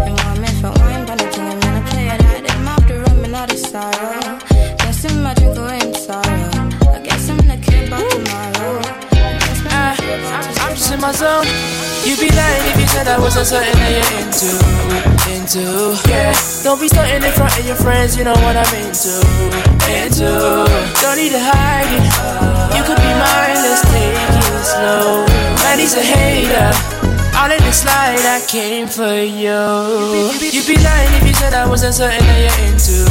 And 0.01 0.15
mommy 0.17 0.47
for 0.59 0.71
wine, 0.79 1.05
but 1.05 1.21
it's 1.21 1.37
in 1.37 1.45
me 1.45 1.67
I 1.67 1.81
play 1.89 2.07
that. 2.07 2.49
Him 2.49 2.67
off 2.67 2.87
the 2.87 2.99
rum 3.01 3.23
and 3.23 3.35
all 3.35 3.45
the 3.45 3.55
sorrow. 3.55 4.39
Guess 4.79 5.05
him 5.05 5.27
I 5.27 5.35
drink 5.35 5.55
oh, 5.59 5.63
away 5.63 5.77
him 5.77 5.93
sorrow. 5.93 6.58
Just 10.75 10.93
in 10.93 11.01
my 11.01 11.11
zone. 11.11 11.45
You'd 12.05 12.19
be 12.19 12.29
lying 12.29 12.65
if 12.71 12.79
you 12.79 12.87
said 12.87 13.07
I 13.07 13.19
wasn't 13.19 13.47
certain 13.47 13.73
that 13.73 13.91
you're 13.91 14.13
into, 14.21 14.49
into. 15.33 15.97
Yeah, 16.09 16.33
don't 16.63 16.79
be 16.79 16.87
starting 16.87 17.23
in 17.23 17.31
front 17.33 17.57
of 17.59 17.65
your 17.65 17.75
friends. 17.75 18.15
You 18.17 18.23
know 18.23 18.37
what 18.45 18.55
I'm 18.55 18.73
into, 18.75 19.19
into. 19.89 20.29
Don't 21.01 21.17
need 21.17 21.33
to 21.35 21.41
hide 21.41 21.89
it. 21.89 22.05
You 22.77 22.83
could 22.85 23.01
be 23.01 23.11
mine. 23.17 23.59
Let's 23.65 23.81
take 23.91 24.15
it 24.15 24.63
slow. 24.63 25.25
Man, 25.63 25.79
he's 25.79 25.95
a 25.95 26.01
hater. 26.01 26.98
All 27.39 27.49
in 27.49 27.63
this 27.63 27.85
light, 27.85 28.19
I 28.19 28.43
came 28.51 28.85
for 28.85 29.15
you. 29.15 29.55
You'd 30.43 30.67
be 30.67 30.75
lying 30.75 31.13
if 31.15 31.25
you 31.25 31.33
said 31.33 31.53
I 31.53 31.63
wasn't 31.69 31.95
certain 31.95 32.19
that 32.19 32.39
you're 32.43 32.59
into, 32.67 33.07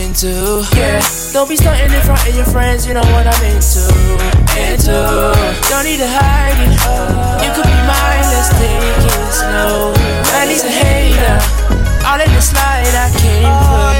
into. 0.00 0.64
Yeah, 0.72 1.04
don't 1.36 1.46
be 1.46 1.56
starting 1.56 1.92
in 1.92 2.00
front 2.00 2.24
of 2.26 2.34
your 2.34 2.46
friends. 2.46 2.86
You 2.88 2.94
know 2.94 3.04
what 3.12 3.28
I'm 3.28 3.42
into, 3.52 3.84
into. 4.56 4.96
Don't 5.68 5.84
need 5.84 6.00
to 6.00 6.08
hide 6.08 6.56
it. 6.56 6.72
You 7.44 7.52
could 7.52 7.68
be 7.68 7.80
mine. 7.84 8.24
Let's 8.32 8.48
take 8.56 8.80
it 8.80 9.28
slow. 9.28 9.92
I 10.40 10.48
need 10.48 10.64
a 10.64 10.72
hater. 10.80 11.36
All 12.08 12.16
in 12.16 12.32
this 12.32 12.56
light, 12.56 12.96
I 12.96 13.12
came 13.12 13.44
for 13.44 13.92
you. 13.92 13.99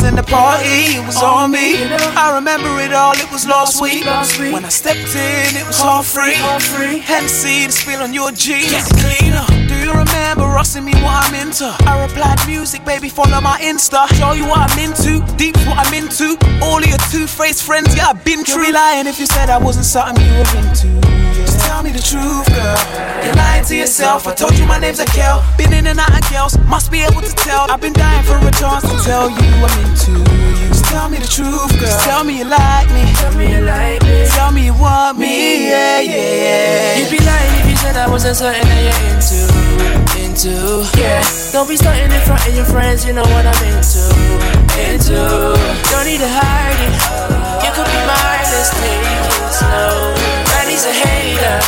Man, 0.00 0.16
the 0.16 0.22
party, 0.22 0.96
it 0.96 1.06
was 1.06 1.22
on 1.22 1.50
me. 1.50 1.74
I 2.16 2.32
remember 2.34 2.80
it 2.80 2.94
all, 2.94 3.12
it 3.12 3.30
was 3.30 3.46
last 3.46 3.80
week. 3.82 4.04
When 4.04 4.64
I 4.64 4.70
stepped 4.70 5.14
in, 5.14 5.54
it 5.54 5.66
was 5.66 5.80
all 5.82 6.02
free. 6.02 6.32
Hennessy, 6.32 7.66
the 7.66 7.72
spill 7.72 8.00
on 8.00 8.14
your 8.14 8.32
jeans. 8.32 8.70
Get 8.72 8.88
cleaner. 8.96 9.61
Remember 9.92 10.58
asking 10.58 10.84
me 10.84 10.92
what 11.04 11.28
I'm 11.28 11.34
into? 11.34 11.68
I 11.86 12.02
replied, 12.04 12.38
music, 12.46 12.84
baby, 12.84 13.08
follow 13.08 13.40
my 13.40 13.58
Insta. 13.60 14.08
Show 14.18 14.32
you 14.32 14.46
what 14.46 14.70
I'm 14.70 14.78
into, 14.78 15.20
deep 15.36 15.56
what 15.68 15.78
I'm 15.78 15.92
into. 15.92 16.36
All 16.62 16.78
of 16.78 16.86
your 16.86 16.98
two-faced 17.10 17.62
friends, 17.62 17.94
yeah, 17.94 18.08
I've 18.08 18.24
been 18.24 18.44
through. 18.44 18.62
You'd 18.62 18.68
be 18.68 18.72
lying 18.72 19.06
if 19.06 19.18
you 19.20 19.26
said 19.26 19.50
I 19.50 19.58
wasn't 19.58 19.86
something 19.86 20.24
you 20.24 20.32
were 20.32 20.56
into. 20.56 20.88
Just 21.34 21.60
tell 21.66 21.82
me 21.82 21.90
the 21.90 22.00
truth, 22.00 22.48
girl. 22.48 22.78
You're 23.24 23.34
lying 23.34 23.64
to 23.66 23.76
yourself. 23.76 24.26
I 24.26 24.34
told 24.34 24.56
you 24.58 24.66
my 24.66 24.78
name's 24.78 25.00
Akel. 25.00 25.42
Been 25.58 25.72
in 25.72 25.86
and 25.86 25.98
out 25.98 26.12
of 26.12 26.30
girls, 26.30 26.58
must 26.66 26.90
be 26.90 27.02
able 27.02 27.20
to 27.20 27.32
tell. 27.32 27.70
I've 27.70 27.80
been 27.80 27.92
dying 27.92 28.24
for 28.24 28.36
a 28.36 28.50
chance 28.52 28.84
to 28.88 28.96
tell 29.04 29.28
you 29.28 29.50
I'm 29.66 29.76
into 29.84 30.12
you. 30.12 30.68
Just 30.68 30.84
tell 30.86 31.08
me 31.10 31.18
the 31.18 31.28
truth, 31.28 31.70
girl. 31.78 31.80
Just 31.80 32.04
tell 32.04 32.24
me 32.24 32.38
you 32.38 32.44
like 32.44 32.88
me. 32.90 33.04
Tell 33.20 33.34
me 33.36 33.52
you 33.52 33.60
like 33.60 34.02
me. 34.02 34.26
Tell 34.28 34.52
me 34.52 34.64
you 34.66 34.74
want 34.74 35.18
me, 35.18 35.68
yeah, 35.68 36.00
yeah, 36.00 36.16
yeah. 36.16 36.96
You'd 36.98 37.10
be 37.10 37.24
lying 37.24 37.60
if 37.60 37.66
you 37.70 37.76
said 37.76 37.96
I 37.96 38.08
wasn't 38.08 38.36
something 38.36 38.62
that 38.62 38.80
you're 38.80 39.16
into. 39.16 39.61
Into, 40.42 40.82
yeah. 40.98 41.22
Don't 41.52 41.68
be 41.68 41.76
starting 41.76 42.10
in 42.10 42.20
front 42.26 42.44
of 42.48 42.56
your 42.56 42.64
friends, 42.64 43.06
you 43.06 43.12
know 43.12 43.22
what 43.22 43.46
I'm 43.46 43.62
into. 43.62 44.02
Into, 44.74 45.14
don't 45.86 46.02
need 46.02 46.18
to 46.18 46.26
hide 46.26 46.82
it. 46.82 46.98
You 47.62 47.70
could 47.70 47.86
be 47.86 48.00
mine, 48.02 48.46
let's 48.50 48.74
take 48.74 49.06
it 49.06 49.54
slow. 49.54 50.10
Daddy's 50.50 50.82
a 50.82 50.90
hater. 50.90 51.62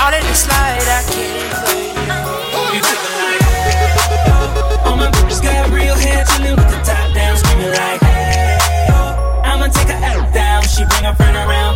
All 0.00 0.16
in 0.16 0.24
the 0.24 0.32
slide, 0.32 0.80
I 0.80 1.04
can't 1.12 1.60
play 1.60 1.92
you. 1.92 2.08
You 2.72 2.80
took 2.80 3.04
a 3.04 3.12
line. 3.20 3.44
All 4.88 4.96
my 4.96 5.12
bitches 5.12 5.42
got 5.44 5.68
real 5.68 5.92
hair, 5.94 6.24
chillin' 6.24 6.56
with 6.56 6.72
the 6.72 6.80
top 6.88 7.12
down, 7.12 7.36
screaming 7.36 7.68
like, 7.68 8.00
hey, 8.00 8.56
oh. 8.96 9.44
I'ma 9.44 9.68
take 9.68 9.92
her 9.92 10.00
out 10.00 10.32
down, 10.32 10.62
she 10.62 10.88
bring 10.88 11.04
her 11.04 11.14
friend 11.16 11.36
around, 11.36 11.75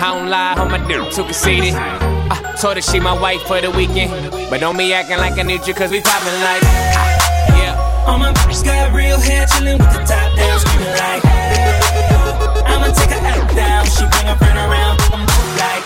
I 0.00 0.14
don't 0.14 0.28
lie, 0.30 0.54
on 0.54 0.70
my 0.70 0.78
dick, 0.86 1.10
too 1.12 1.24
conceited. 1.24 1.74
I 1.74 2.54
told 2.60 2.76
her 2.76 2.82
she 2.82 3.00
my 3.00 3.18
wife 3.18 3.42
for 3.42 3.60
the 3.60 3.70
weekend. 3.70 4.10
But 4.50 4.60
don't 4.60 4.76
be 4.76 4.92
acting 4.92 5.18
like 5.18 5.38
I 5.38 5.42
need 5.42 5.66
you, 5.66 5.74
cause 5.74 5.90
we 5.90 6.00
poppin' 6.00 6.40
like. 6.42 6.62
ah, 6.64 7.58
Yeah. 7.58 8.04
All 8.06 8.18
my 8.18 8.32
bitches 8.32 8.64
got 8.64 8.92
real 8.92 9.18
hair, 9.18 9.46
chillin' 9.46 9.78
with 9.78 9.92
the 9.92 9.98
top 10.06 10.36
down, 10.36 10.58
screaming 10.60 10.94
like. 11.02 11.22
I'ma 12.70 12.88
take 12.94 13.10
her 13.10 13.26
out 13.26 13.48
down, 13.56 13.84
she 13.86 14.04
bring 14.06 14.26
her 14.30 14.36
friend 14.38 14.58
around, 14.58 14.96
I'm 15.12 15.26
like. 15.58 15.84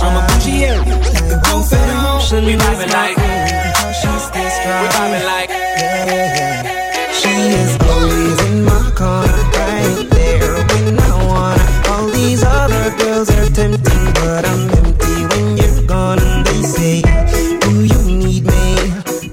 I'm 0.00 0.14
a 0.14 0.22
bougie, 0.28 0.60
yeah, 0.62 0.78
like 0.78 1.26
the 1.26 1.38
roof 1.50 1.72
at 1.72 1.88
home, 1.90 2.44
we 2.44 2.52
vibing 2.54 2.92
like, 2.92 3.16
we 3.16 4.86
vibing 4.94 5.24
like, 5.26 5.50
She 7.18 7.32
is 7.32 7.72
always 7.82 8.38
in 8.46 8.64
my 8.64 8.92
corner, 8.94 9.37
girls 12.96 13.30
are 13.30 13.50
tempting, 13.50 14.04
but 14.14 14.44
I'm 14.46 14.70
empty 14.70 15.26
when 15.30 15.56
you're 15.56 15.86
gone. 15.86 16.18
And 16.18 16.46
They 16.46 16.62
say, 16.62 17.02
Do 17.60 17.84
you 17.84 18.02
need 18.04 18.44
me? 18.46 18.76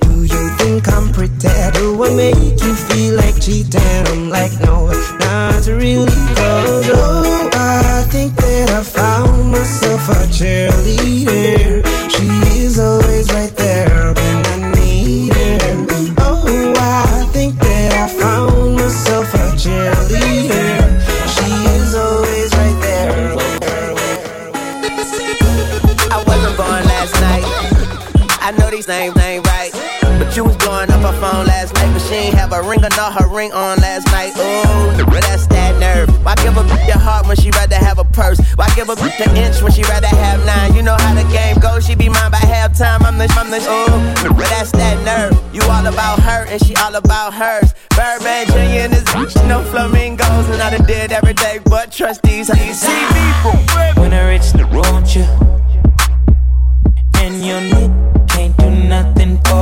Do 0.02 0.24
you 0.24 0.50
think 0.58 0.88
I'm 0.92 1.12
pretty? 1.12 1.48
Do 1.74 2.04
I 2.04 2.14
make 2.16 2.62
you 2.64 2.76
feel 2.76 3.16
like 3.16 3.40
cheating? 3.42 3.82
I'm 4.08 4.30
like, 4.30 4.52
No, 4.62 4.88
not 5.20 5.66
really. 5.68 6.06
Cause 6.36 6.90
oh, 6.94 7.50
I 7.54 8.04
think 8.10 8.36
that 8.36 8.70
I 8.72 8.84
found 8.84 9.52
myself 9.52 10.10
a 10.10 10.28
cheerleader. 10.38 11.25
Ain't 32.86 32.94
have 32.94 32.94
a 32.94 32.94
ring 32.94 32.94
or 32.94 32.98
not 32.98 33.22
her 33.22 33.28
ring 33.36 33.52
on 33.52 33.78
last 33.80 34.06
night. 34.08 34.34
Ooh, 34.38 35.06
but 35.06 35.22
that's 35.22 35.48
that 35.48 35.80
nerve. 35.80 36.10
Why 36.24 36.36
give 36.36 36.58
a 36.58 36.64
bitch 36.64 36.88
your 36.88 36.98
heart 36.98 37.28
when 37.28 37.36
she 37.38 37.50
rather 37.52 37.76
have 37.76 38.00
a 38.00 38.04
purse? 38.04 38.40
Why 38.56 38.68
give 38.76 38.90
a 38.90 38.96
bitch 38.96 39.20
an 39.26 39.36
inch 39.36 39.62
when 39.62 39.72
she 39.72 39.84
rather 39.84 40.08
have 40.08 40.46
nine? 40.46 40.76
You 40.76 40.84
know 40.84 40.96
how 41.00 41.14
the 41.14 41.28
game 41.32 41.58
goes, 41.58 41.86
she 41.86 41.96
be 41.96 42.10
mine 42.10 42.32
by 42.32 42.38
halftime. 42.38 43.04
I'm 43.04 43.18
the, 43.18 43.28
I'm 43.38 43.50
the, 43.50 43.58
ooh, 43.58 44.34
but 44.36 44.50
that's 44.50 44.72
that 44.72 44.98
nerve. 45.04 45.34
You 45.54 45.62
all 45.64 45.86
about 45.86 46.20
her 46.20 46.46
and 46.48 46.64
she 46.64 46.76
all 46.76 46.96
about 46.96 47.34
hers. 47.34 47.74
Birdman 47.96 48.48
Jr. 48.48 48.86
and 48.86 48.94
his 48.94 49.04
bitch, 49.06 49.36
no 49.48 49.64
flamingos, 49.64 50.50
and 50.50 50.62
I 50.62 50.78
done 50.78 50.86
did 50.86 51.12
every 51.12 51.34
day, 51.34 51.60
but 51.66 51.92
trust 51.92 52.22
these, 52.24 52.48
these 52.48 52.80
see 52.80 53.06
people. 53.18 53.58
When 54.02 54.14
I 54.14 54.32
reach 54.32 54.52
the 54.52 54.66
road, 54.66 55.08
you 55.16 55.26
and 57.22 57.44
your 57.44 57.62
need 57.62 57.92
can't 58.30 58.56
do 58.58 58.70
nothing 58.70 59.38
for 59.46 59.55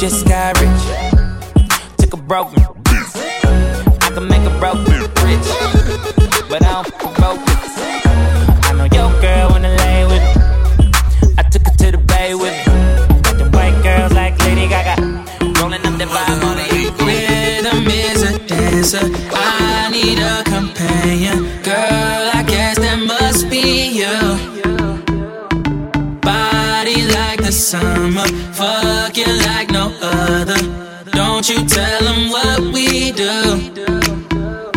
Just 0.00 0.24
got 0.26 0.58
rich, 0.58 0.82
took 1.98 2.14
a 2.14 2.16
broken. 2.16 2.62
I 2.86 4.10
can 4.14 4.28
make 4.28 4.40
a 4.40 4.58
broken 4.58 4.94
rich, 5.28 5.48
but 6.48 6.64
I 6.64 6.72
don't 6.72 6.86
fuck 6.86 7.16
broke. 7.16 7.40
I 8.64 8.72
know 8.72 8.84
your 8.84 9.10
girl 9.20 9.50
wanna 9.50 9.76
lay 9.76 10.06
with 10.06 10.24
me. 10.24 10.92
I 11.36 11.42
took 11.42 11.66
her 11.66 11.74
to 11.76 11.90
the 11.90 11.98
bay 11.98 12.34
with 12.34 12.56
me. 12.66 12.72
Got 13.24 13.36
them 13.36 13.52
white 13.52 13.78
girls 13.82 14.12
like 14.14 14.38
Lady 14.46 14.68
Gaga, 14.68 14.96
rolling 15.60 15.84
up 15.84 15.98
the 15.98 16.06
vibe 16.06 16.44
on 16.48 16.56
the 16.56 16.64
Rhythm 17.04 17.86
is 17.88 18.22
a 18.22 18.38
dancer. 18.38 19.04
I 19.34 19.90
need 19.92 20.18
a 20.18 20.42
companion. 20.44 21.44
Girl, 21.62 22.30
I 22.32 22.42
guess 22.48 22.78
that 22.78 22.98
must 23.06 23.50
be 23.50 24.00
you. 24.00 24.16
Body 26.22 27.06
like 27.06 27.42
the 27.44 27.52
summer. 27.52 28.39
Don't 31.40 31.56
you 31.56 31.66
tell 31.66 32.00
them 32.02 32.28
what 32.28 32.60
we 32.60 33.12
do. 33.12 33.32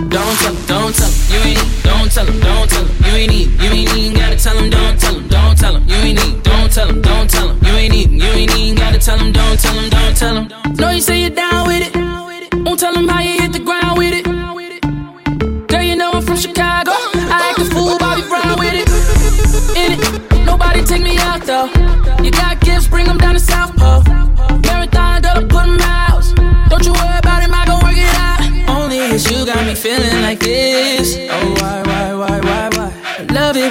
Don't 0.07 0.37
tell 0.39 0.55
'em, 0.55 0.65
don't 0.65 0.95
tell 0.95 1.09
'em, 1.09 1.13
you 1.29 1.39
ain't 1.39 1.59
need, 1.59 1.83
don't 1.83 2.09
tell 2.09 2.25
'em, 2.25 2.39
don't 2.39 2.69
tell 2.69 2.85
'em, 2.85 2.89
you 3.03 3.11
ain't 3.17 3.31
need, 3.33 3.61
you 3.61 3.69
ain't 3.69 3.97
even 3.97 4.13
gotta 4.13 4.37
tell 4.37 4.57
'em, 4.57 4.69
don't 4.69 4.97
tell 4.97 5.13
'em, 5.13 5.27
don't 5.27 5.57
tell 5.59 5.75
'em, 5.75 5.83
you 5.89 5.95
ain't 5.95 6.19
need, 6.23 6.41
don't 6.43 6.71
tell 6.71 6.87
'em, 6.87 7.01
don't 7.01 7.12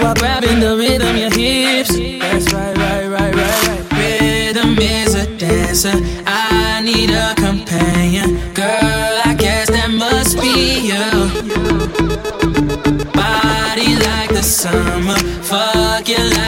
while 0.03 0.15
grabbing 0.15 0.61
the 0.61 0.77
rhythm, 0.77 1.17
your 1.17 1.31
hips. 1.31 1.91
That's 1.97 2.53
right, 2.53 2.77
right, 2.77 3.07
right, 3.07 3.35
right, 3.35 3.69
right. 3.69 3.93
Rhythm 3.99 4.79
is 4.79 5.15
a 5.15 5.27
dancer. 5.37 5.97
I 6.27 6.83
need 6.83 7.11
a 7.11 7.35
companion. 7.37 8.39
Girl, 8.55 9.13
I 9.25 9.35
guess 9.39 9.71
that 9.71 9.91
must 9.91 10.41
be 10.41 10.91
you. 10.91 11.07
Body 13.13 13.95
like 14.09 14.31
the 14.31 14.43
summer. 14.43 15.19
Fuck 15.43 16.09
you 16.09 16.19
like 16.19 16.42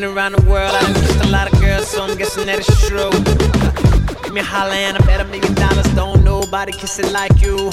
been 0.00 0.04
around 0.04 0.32
the 0.32 0.40
world, 0.50 0.74
I 0.74 0.80
done 0.80 0.94
kissed 0.94 1.22
a 1.22 1.28
lot 1.28 1.52
of 1.52 1.60
girls, 1.60 1.86
so 1.86 2.02
I'm 2.02 2.16
guessing 2.16 2.46
that 2.46 2.60
it's 2.60 2.88
true. 2.88 3.10
Give 4.22 4.32
me 4.32 4.40
a 4.40 4.42
holler 4.42 4.72
and 4.72 4.96
I 4.96 5.00
bet 5.04 5.20
a 5.20 5.24
million 5.26 5.52
dollars. 5.52 5.84
Don't 5.94 6.24
nobody 6.24 6.72
kiss 6.72 6.98
it 6.98 7.12
like 7.12 7.42
you. 7.42 7.70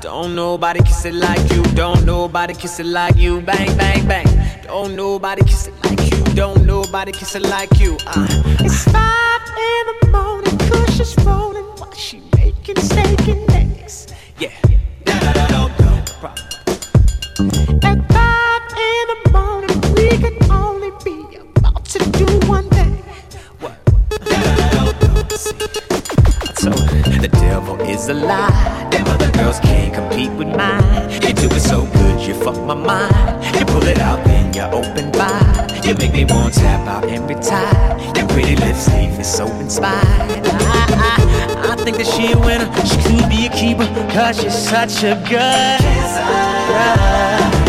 Don't 0.00 0.36
nobody 0.36 0.78
kiss 0.84 1.04
it 1.04 1.14
like 1.14 1.42
you. 1.50 1.64
Don't 1.74 2.06
nobody 2.06 2.54
kiss 2.54 2.78
it 2.78 2.86
like 2.86 3.16
you. 3.16 3.40
Bang, 3.40 3.76
bang, 3.76 4.06
bang. 4.06 4.28
Don't 4.62 4.94
nobody 4.94 5.42
kiss 5.42 5.66
it 5.66 5.74
like 5.82 6.00
you. 6.12 6.22
Don't 6.34 6.64
nobody 6.64 7.10
kiss 7.10 7.34
it 7.34 7.42
like 7.42 7.80
you. 7.80 7.96
Uh. 8.06 8.28
It's 8.60 8.84
five 8.84 9.42
in 9.68 9.84
the 9.90 10.08
morning, 10.16 10.56
Kush 10.70 11.00
is 11.00 11.16
rolling 11.26 11.66
while 11.80 11.92
she 11.92 12.22
making 12.36 12.78
steak 12.80 13.49
You 33.58 33.64
pull 33.66 33.84
it 33.84 33.98
out, 33.98 34.24
then 34.24 34.52
you 34.52 34.62
open 34.62 35.12
wide. 35.12 35.84
You 35.84 35.94
make 35.94 36.12
me 36.12 36.24
want 36.24 36.54
to 36.54 36.60
tap 36.60 36.86
out 36.86 37.04
every 37.10 37.36
time. 37.36 37.98
Your 38.14 38.26
pretty 38.28 38.56
lips 38.56 38.88
leave 38.88 39.16
me 39.16 39.24
so 39.24 39.46
inspired. 39.60 40.00
I, 40.02 40.86
I, 41.08 41.72
I 41.72 41.76
think 41.76 41.96
that 41.96 42.06
she 42.06 42.32
a 42.32 42.38
winner. 42.38 42.68
She 42.84 42.96
could 43.02 43.28
be 43.28 43.46
a 43.46 43.50
keeper, 43.50 43.86
cause 44.12 44.40
she's 44.40 44.54
such 44.56 45.02
a 45.04 45.14
good 45.28 45.80
kisser. 45.80 47.59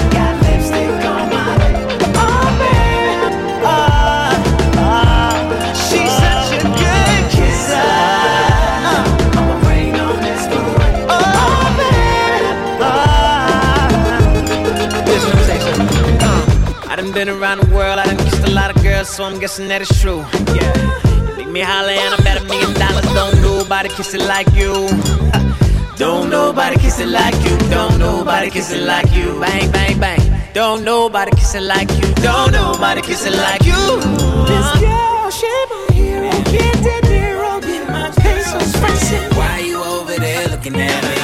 Been 17.25 17.29
around 17.29 17.59
the 17.59 17.75
world, 17.75 17.99
I 17.99 18.05
done 18.05 18.17
kissed 18.17 18.43
a 18.47 18.49
lot 18.49 18.75
of 18.75 18.81
girls, 18.81 19.07
so 19.07 19.23
I'm 19.23 19.39
guessing 19.39 19.67
that 19.67 19.79
it's 19.79 20.01
true. 20.01 20.25
Yeah. 20.57 21.37
Make 21.37 21.49
me 21.49 21.59
holler 21.59 21.93
and 22.03 22.15
I 22.15 22.17
bet 22.23 22.41
a 22.41 22.45
million 22.45 22.73
dollars. 22.73 23.05
Don't 23.13 23.39
nobody 23.41 23.89
kiss 23.89 24.15
it 24.15 24.23
like 24.25 24.49
you. 24.55 24.73
Don't 25.97 26.31
nobody 26.31 26.77
kiss 26.79 26.99
it 26.99 27.09
like 27.09 27.35
you. 27.45 27.55
Don't 27.69 27.99
nobody 27.99 28.49
kiss 28.49 28.71
it 28.71 28.83
like 28.87 29.11
you. 29.13 29.39
Bang, 29.39 29.71
bang, 29.71 29.99
bang. 29.99 30.21
Don't 30.53 30.83
nobody 30.83 31.29
kiss 31.35 31.53
it 31.53 31.61
like 31.61 31.91
you. 31.91 32.07
Don't 32.25 32.53
nobody 32.53 33.01
kiss 33.01 33.23
it 33.27 33.35
like 33.35 33.65
you. 33.65 33.81
This 34.49 34.69
girl, 34.81 35.29
she 35.29 35.51
my 35.69 35.87
hero. 35.93 36.31
Get 36.49 36.73
De 36.85 36.95
Niro, 37.05 37.61
get 37.61 37.87
my 37.87 38.09
pesos 38.17 38.71
pressing. 38.79 39.37
Why 39.37 39.59
you 39.59 39.77
over 39.83 40.15
there 40.17 40.47
looking 40.47 40.75
at 40.75 41.03
me? 41.03 41.20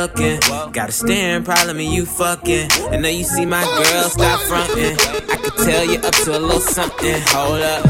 Looking? 0.00 0.40
Got 0.72 0.88
a 0.88 0.92
staring 0.92 1.44
problem 1.44 1.78
and 1.78 1.92
you 1.92 2.06
fucking. 2.06 2.70
And 2.90 3.02
now 3.02 3.08
you 3.08 3.24
see 3.24 3.44
my 3.44 3.62
girl, 3.62 4.08
stop 4.08 4.40
fronting. 4.40 4.96
I 4.96 5.36
could 5.36 5.56
tell 5.64 5.84
you 5.84 5.98
up 5.98 6.14
to 6.24 6.38
a 6.38 6.40
little 6.40 6.60
something. 6.60 7.20
Hold 7.28 7.60
up, 7.60 7.86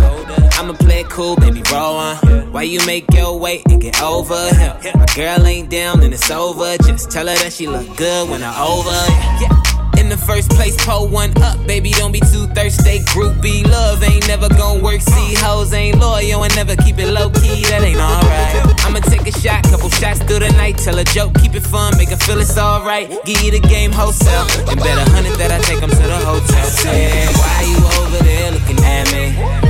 I'ma 0.58 0.72
play 0.74 1.00
it 1.00 1.08
cool, 1.08 1.36
baby, 1.36 1.62
roll 1.70 1.96
on. 1.96 2.16
Why 2.52 2.62
you 2.62 2.84
make 2.84 3.04
your 3.12 3.38
way 3.38 3.62
and 3.70 3.80
get 3.80 4.02
over 4.02 4.52
here? 4.54 4.76
My 4.96 5.06
girl 5.14 5.46
ain't 5.46 5.70
down 5.70 6.02
and 6.02 6.12
it's 6.12 6.30
over. 6.30 6.76
Just 6.78 7.10
tell 7.10 7.28
her 7.28 7.36
that 7.36 7.52
she 7.52 7.68
look 7.68 7.96
good 7.96 8.28
when 8.28 8.42
I'm 8.42 8.54
over. 8.60 8.90
Yeah. 8.90 9.89
In 10.10 10.18
the 10.18 10.26
first 10.26 10.50
place, 10.50 10.74
pull 10.84 11.06
one 11.06 11.30
up, 11.40 11.64
baby. 11.68 11.92
Don't 11.92 12.10
be 12.10 12.18
too 12.18 12.48
thirsty. 12.48 12.98
Groupie 13.14 13.64
love 13.70 14.02
ain't 14.02 14.26
never 14.26 14.48
gonna 14.48 14.82
work. 14.82 15.00
See, 15.00 15.34
hoes 15.36 15.72
ain't 15.72 16.00
loyal 16.00 16.42
and 16.42 16.52
never 16.56 16.74
keep 16.74 16.98
it 16.98 17.06
low 17.12 17.30
key. 17.30 17.62
That 17.70 17.84
ain't 17.84 18.00
alright. 18.00 18.84
I'ma 18.84 18.98
take 19.06 19.28
a 19.28 19.38
shot, 19.38 19.62
couple 19.70 19.88
shots 19.88 20.18
through 20.24 20.40
the 20.40 20.50
night. 20.58 20.78
Tell 20.78 20.98
a 20.98 21.04
joke, 21.04 21.34
keep 21.34 21.54
it 21.54 21.62
fun, 21.62 21.96
make 21.96 22.08
her 22.08 22.16
feel 22.16 22.40
it's 22.40 22.58
alright. 22.58 23.08
Give 23.24 23.40
you 23.40 23.52
the 23.52 23.60
game 23.60 23.92
wholesale. 23.92 24.48
And 24.66 24.80
bet 24.80 24.98
a 24.98 25.08
hundred 25.12 25.38
that 25.38 25.52
I 25.52 25.60
take 25.62 25.80
'em 25.80 25.90
to 25.90 25.96
the 25.96 26.18
hotel. 26.26 26.66
Say, 26.66 27.28
why 27.38 27.62
you 27.70 27.78
over 28.02 28.24
there 28.24 28.50
looking 28.50 28.82
at 28.82 29.12
me? 29.12 29.69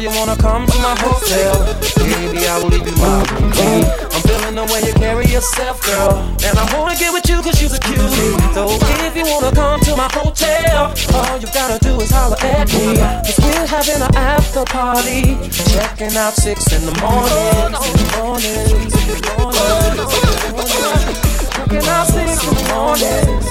You 0.00 0.10
wanna 0.16 0.36
come 0.36 0.66
to 0.66 0.78
my 0.78 0.96
hotel? 0.96 1.52
Baby, 2.00 2.48
I 2.48 2.56
will 2.58 2.68
leave 2.68 2.86
you 2.88 2.96
my 2.96 3.20
key. 3.52 3.84
I'm 3.84 4.22
feeling 4.24 4.54
the 4.56 4.64
way 4.72 4.80
you 4.80 4.94
carry 4.94 5.26
yourself, 5.26 5.84
girl. 5.84 6.24
And 6.40 6.56
I 6.56 6.64
wanna 6.72 6.96
get 6.96 7.12
with 7.12 7.28
you 7.28 7.42
cause 7.42 7.60
you're 7.60 7.74
a 7.74 7.78
cutie. 7.78 8.32
So 8.56 8.80
if 9.04 9.14
you 9.14 9.26
wanna 9.28 9.52
come 9.52 9.80
to 9.80 9.96
my 9.96 10.08
hotel, 10.12 10.94
all 11.12 11.36
you 11.38 11.48
gotta 11.52 11.78
do 11.84 12.00
is 12.00 12.10
holler 12.10 12.40
at 12.40 12.72
me. 12.72 12.96
Cause 12.96 13.38
we're 13.44 13.66
having 13.66 14.00
an 14.00 14.14
after 14.16 14.64
party. 14.64 15.36
Checking 15.68 16.16
out 16.16 16.32
six 16.32 16.72
in 16.72 16.86
the 16.86 16.96
morning. 17.04 17.76
In 17.76 17.92
the 18.00 18.08
morning. 18.16 18.56
In 18.80 18.88
the 19.20 19.36
morning. 19.36 20.08
Checking 21.52 21.88
out 21.88 22.06
six 22.06 22.40
in 22.48 22.54
the 22.56 22.64
morning. 22.72 23.50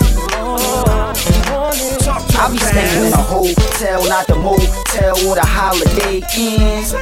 I 1.60 2.48
be 2.52 2.58
staying 2.58 3.08
in 3.08 3.14
a 3.14 3.18
hotel, 3.18 4.08
not 4.08 4.28
the 4.28 4.36
motel 4.36 5.16
where 5.28 5.36
the 5.36 5.46
holiday 5.46 6.24
ends. 6.40 6.94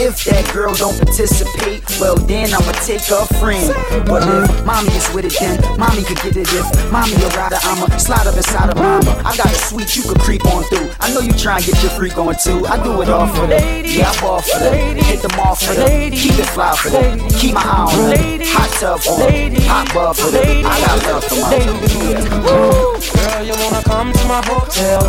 If 0.00 0.24
that 0.24 0.48
girl 0.52 0.74
don't 0.74 0.96
participate, 0.96 1.84
well 2.00 2.16
then 2.16 2.52
I'ma 2.54 2.72
take 2.88 3.04
a 3.12 3.28
friend. 3.36 3.68
But 4.08 4.24
if 4.24 4.64
mommy 4.64 4.88
is 4.96 5.12
with 5.12 5.26
it, 5.26 5.36
then 5.38 5.60
mommy 5.78 6.04
could 6.04 6.20
get 6.24 6.36
it. 6.36 6.48
If 6.48 6.66
mommy 6.90 7.20
a 7.20 7.28
rider, 7.36 7.60
I'ma 7.68 7.92
slide 7.98 8.26
up 8.26 8.36
inside 8.36 8.70
of 8.70 8.76
mama. 8.76 9.12
I 9.24 9.36
got 9.36 9.52
a 9.52 9.58
suite 9.68 9.94
you 9.94 10.02
could 10.08 10.20
creep 10.20 10.44
on 10.46 10.64
through. 10.64 10.88
I 11.00 11.12
know 11.12 11.20
you 11.20 11.32
try 11.32 11.56
and 11.56 11.66
get 11.66 11.76
your 11.82 11.92
freak 11.92 12.16
on 12.16 12.34
too. 12.40 12.64
I 12.64 12.82
do 12.82 13.02
it 13.02 13.10
all 13.10 13.28
for 13.28 13.46
that. 13.46 13.84
Yeah, 13.84 14.10
I 14.10 14.20
ball 14.20 14.40
for 14.40 14.58
that. 14.58 14.96
Hit 14.96 15.20
them 15.20 15.38
all 15.38 15.54
for 15.54 15.74
that. 15.74 16.12
Keep 16.12 16.38
it 16.40 16.48
fly 16.56 16.74
for 16.76 16.88
that. 16.90 17.20
Keep 17.40 17.54
my 17.54 17.60
eye 17.60 17.92
on 17.92 18.08
that. 18.08 18.40
Hot 18.56 18.70
tub 18.80 19.00
for 19.00 19.18
that. 19.20 19.52
Hot 19.68 19.92
bub 19.92 20.16
for 20.16 20.30
that. 20.32 20.64
I 20.64 20.80
got 20.80 20.96
love 21.12 21.24
for 21.24 21.36
my 21.44 21.56
Girl, 23.36 23.44
you 23.44 23.52
wanna 23.70 23.82
come 23.82 24.12
to 24.12 24.24
my 24.26 24.42
hotel? 24.46 25.02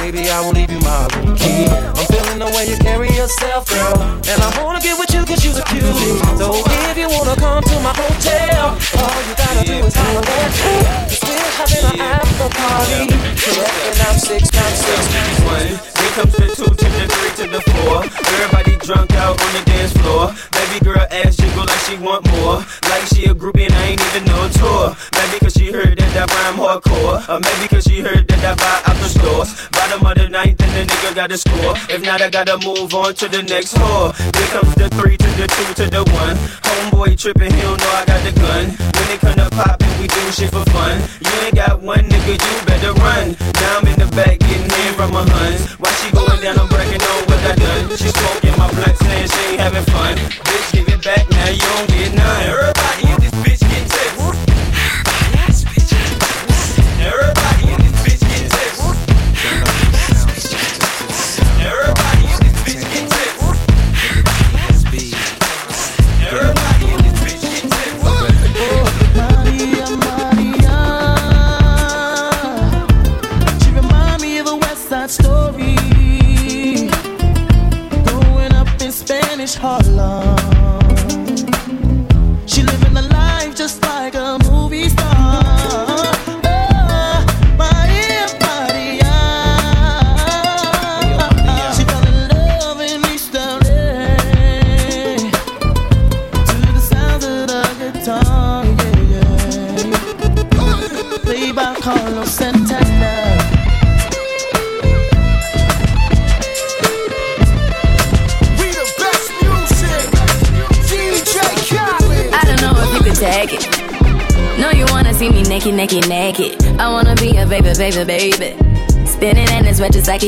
Baby, 0.00 0.28
I 0.28 0.40
will 0.40 0.52
leave 0.52 0.70
you 0.70 0.80
my 0.80 1.08
room 1.14 1.36
key. 1.36 1.64
I'm 1.68 2.06
feeling 2.12 2.38
the 2.38 2.50
way 2.54 2.68
you 2.68 2.76
carry 2.76 3.08
yourself, 3.10 3.68
girl. 3.68 3.96
And 4.28 4.38
I 4.42 4.62
wanna 4.62 4.80
get 4.80 4.98
with 4.98 5.12
you 5.14 5.24
cause 5.24 5.44
you're 5.44 5.56
a 5.56 5.64
cutie. 5.64 6.20
So 6.36 6.52
if 6.90 6.98
you 6.98 7.08
wanna 7.08 7.36
come 7.36 7.62
to 7.62 7.76
my 7.80 7.94
hotel, 7.96 8.76
all 9.00 9.20
you 9.28 9.34
gotta 9.36 9.64
do 9.64 9.76
is 9.86 9.94
holler 9.94 10.20
at 10.20 11.08
me. 11.08 11.13
Having 11.54 11.84
an 11.86 12.00
after 12.00 12.48
party. 12.50 13.06
Checking 13.38 14.00
out 14.06 14.16
six 14.18 14.50
times 14.50 14.78
six. 14.78 15.00
One, 15.44 15.68
here 15.68 16.12
comes 16.18 16.34
the 16.34 16.46
two 16.50 16.66
to 16.66 16.86
the 16.98 17.04
three 17.06 17.32
to 17.38 17.44
the 17.50 17.60
four. 17.70 18.02
Everybody 18.02 18.76
drunk 18.84 19.12
out 19.14 19.40
on 19.40 19.50
the 19.54 19.62
dance 19.64 19.92
floor. 19.92 20.34
Baby 20.50 20.84
girl 20.84 21.06
ass 21.10 21.36
jiggle 21.36 21.64
like 21.64 21.82
she 21.86 21.96
want 21.96 22.26
more. 22.34 22.64
Like 22.90 23.06
she 23.12 23.26
a 23.26 23.34
groupie 23.34 23.66
and 23.66 23.74
I 23.74 23.94
ain't 23.94 24.00
even 24.00 24.24
no 24.24 24.48
tour. 24.50 24.96
Maybe 25.14 25.38
cause 25.38 25.54
she 25.54 25.70
heard 25.70 25.98
that 25.98 26.12
I 26.16 26.24
rhyme 26.26 26.58
hardcore. 26.58 27.22
Or 27.28 27.38
maybe 27.40 27.68
cause 27.68 27.84
she 27.84 28.00
heard 28.00 28.26
that 28.28 28.42
I 28.42 28.54
buy 28.58 28.90
out 28.90 28.96
the 28.98 29.08
stores. 29.08 29.54
Bottom 29.70 30.06
of 30.06 30.14
the 30.18 30.28
ninth 30.28 30.60
and 30.60 30.72
the 30.74 30.92
nigga 30.92 31.14
got 31.14 31.30
to 31.30 31.38
score. 31.38 31.74
If 31.88 32.02
not, 32.02 32.20
I 32.20 32.30
gotta 32.30 32.58
move 32.66 32.94
on 32.94 33.14
to 33.14 33.28
the 33.28 33.42
next 33.42 33.74
whore. 33.74 34.10
Here 34.34 34.50
comes 34.50 34.74
the 34.74 34.88
three 34.98 35.16
to 35.16 35.30
the 35.38 35.46
two 35.46 35.84
to 35.84 35.90
the 35.90 36.02
one. 36.18 36.36
Homeboy 36.66 37.16
tripping, 37.18 37.52
he 37.52 37.60
don't 37.62 37.78
know 37.78 37.92
I 37.94 38.04
got 38.04 38.20
the 38.24 38.32
gun. 38.40 38.64
When 38.74 39.08
it 39.14 39.20
come 39.20 39.36
to 39.36 39.48
poppin', 39.54 40.00
we 40.00 40.08
do 40.08 40.20
shit 40.32 40.50
for 40.50 40.64
fun. 40.74 40.98
You 41.20 41.34
ain't 41.44 41.56
got 41.56 41.82
one 41.82 42.04
nigga, 42.08 42.32
you 42.32 42.66
better 42.66 42.92
run. 42.94 43.36
Now 43.60 43.78
I'm 43.78 43.86
in 43.86 43.98
the 43.98 44.08
back 44.16 44.38
getting 44.38 44.64
in 44.64 44.94
from 44.94 45.12
my 45.12 45.24
huns. 45.28 45.72
While 45.76 45.92
she 46.00 46.10
going 46.10 46.40
down, 46.40 46.58
I'm 46.58 46.68
breaking 46.68 47.02
on 47.02 47.20
what 47.28 47.40
I 47.44 47.54
done. 47.54 47.96
She 47.96 48.08
smoking 48.08 48.56
my 48.56 48.70
blunt, 48.72 48.96
saying 48.98 49.28
she 49.28 49.40
ain't 49.52 49.60
having 49.60 49.84
fun. 49.92 50.16
Bitch, 50.16 50.72
give 50.72 50.88
it 50.88 51.04
back 51.04 51.28
now, 51.30 51.48
you 51.50 51.60
don't 51.60 51.88
get 51.88 52.14
none. 52.14 52.73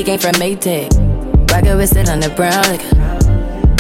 Came 0.07 0.18
from 0.20 0.34
Maytag. 0.34 0.86
Rocket 1.50 1.76
with 1.76 1.96
it 1.96 2.09
on 2.09 2.20
the 2.20 2.30
brown 2.30 2.62
liquor. 2.70 2.94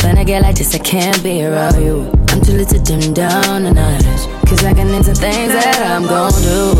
When 0.02 0.18
I 0.18 0.24
get 0.24 0.42
like 0.42 0.56
this, 0.56 0.74
I 0.74 0.78
can't 0.78 1.22
be 1.22 1.44
around 1.44 1.80
you. 1.80 2.10
I'm 2.30 2.40
too 2.40 2.50
little 2.50 2.66
to 2.66 2.82
dim 2.82 3.14
down 3.14 3.62
the 3.62 3.70
night. 3.70 4.02
Cause 4.48 4.64
I 4.64 4.74
can 4.74 4.88
into 4.88 5.14
things 5.14 5.52
that 5.52 5.78
I'm 5.86 6.02
gon' 6.02 6.32
do. 6.42 6.74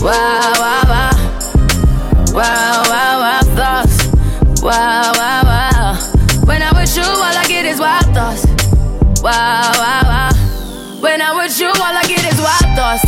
Wow, 0.00 0.52
wow, 0.62 0.82
wow. 0.86 1.10
Wow, 2.30 2.82
wow, 2.86 3.14
wow, 3.18 3.40
thoughts. 3.58 4.06
Wow, 4.62 5.10
wow, 5.16 5.42
wow. 5.42 5.98
When 6.44 6.62
I'm 6.62 6.76
with 6.76 6.94
you, 6.96 7.02
all 7.02 7.34
I 7.34 7.44
get 7.48 7.64
is 7.64 7.80
wild 7.80 8.06
thoughts. 8.14 8.46
Wow, 9.24 9.72
wow, 9.74 10.02
wow. 10.06 11.00
When 11.00 11.20
I'm 11.20 11.36
with 11.36 11.58
you, 11.58 11.66
all 11.66 11.96
I 11.98 12.04
get 12.06 12.22
is 12.32 12.38
wild 12.38 12.76
thoughts. 12.78 13.07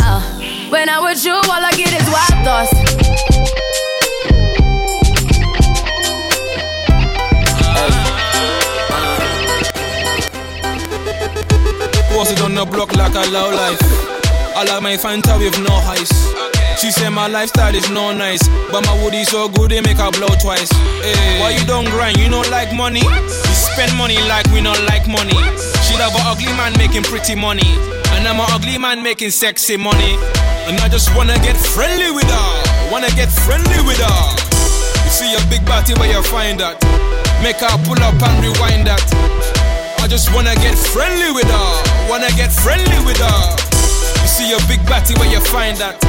Thoughts. 2.43 2.73
Posted 12.09 12.41
on 12.41 12.55
the 12.55 12.65
block 12.65 12.93
like 12.95 13.15
a 13.15 13.29
low 13.31 13.49
life. 13.51 13.79
I 14.55 14.63
like 14.65 14.83
my 14.83 14.97
Fanta 14.97 15.39
with 15.39 15.57
no 15.59 15.73
ice. 15.89 16.11
She 16.79 16.91
say 16.91 17.09
my 17.09 17.27
lifestyle 17.27 17.75
is 17.75 17.89
no 17.91 18.13
nice, 18.13 18.41
but 18.71 18.85
my 18.85 19.03
woody 19.03 19.23
so 19.23 19.47
good 19.49 19.71
they 19.71 19.81
make 19.81 19.97
her 19.97 20.11
blow 20.11 20.27
twice. 20.41 20.71
Hey, 21.01 21.39
why 21.39 21.51
you 21.51 21.65
don't 21.65 21.85
grind? 21.85 22.17
You 22.17 22.29
don't 22.29 22.49
like 22.49 22.73
money? 22.73 23.01
You 23.01 23.53
spend 23.53 23.95
money 23.97 24.17
like 24.27 24.45
we 24.47 24.61
don't 24.61 24.83
like 24.85 25.07
money. 25.07 25.37
She 25.85 25.93
love 25.97 26.13
an 26.15 26.25
ugly 26.25 26.53
man 26.57 26.73
making 26.77 27.03
pretty 27.03 27.35
money, 27.35 27.69
and 28.17 28.27
I'm 28.27 28.39
an 28.39 28.47
ugly 28.49 28.77
man 28.77 29.03
making 29.03 29.31
sexy 29.31 29.77
money. 29.77 30.17
And 30.67 30.79
I 30.79 30.87
just 30.89 31.13
wanna 31.15 31.37
get 31.39 31.57
friendly 31.57 32.11
with 32.11 32.29
her, 32.29 32.91
wanna 32.91 33.11
get 33.15 33.29
friendly 33.29 33.81
with 33.83 33.97
her. 33.97 34.23
You 35.03 35.11
see 35.11 35.33
a 35.33 35.41
big 35.49 35.65
body 35.65 35.93
where 35.95 36.09
you 36.09 36.21
find 36.23 36.59
that, 36.59 36.77
make 37.43 37.57
her 37.57 37.77
pull 37.85 38.01
up 38.03 38.21
and 38.21 38.35
rewind 38.43 38.87
that. 38.87 39.03
I 40.01 40.07
just 40.07 40.33
wanna 40.33 40.55
get 40.55 40.75
friendly 40.75 41.31
with 41.31 41.45
her. 41.45 42.09
Wanna 42.09 42.31
get 42.35 42.51
friendly 42.51 42.99
with 43.05 43.17
her. 43.21 43.41
You 44.21 44.27
see 44.27 44.51
a 44.51 44.59
big 44.67 44.81
body 44.89 45.13
where 45.21 45.29
you 45.29 45.39
find 45.39 45.77
that. 45.77 46.01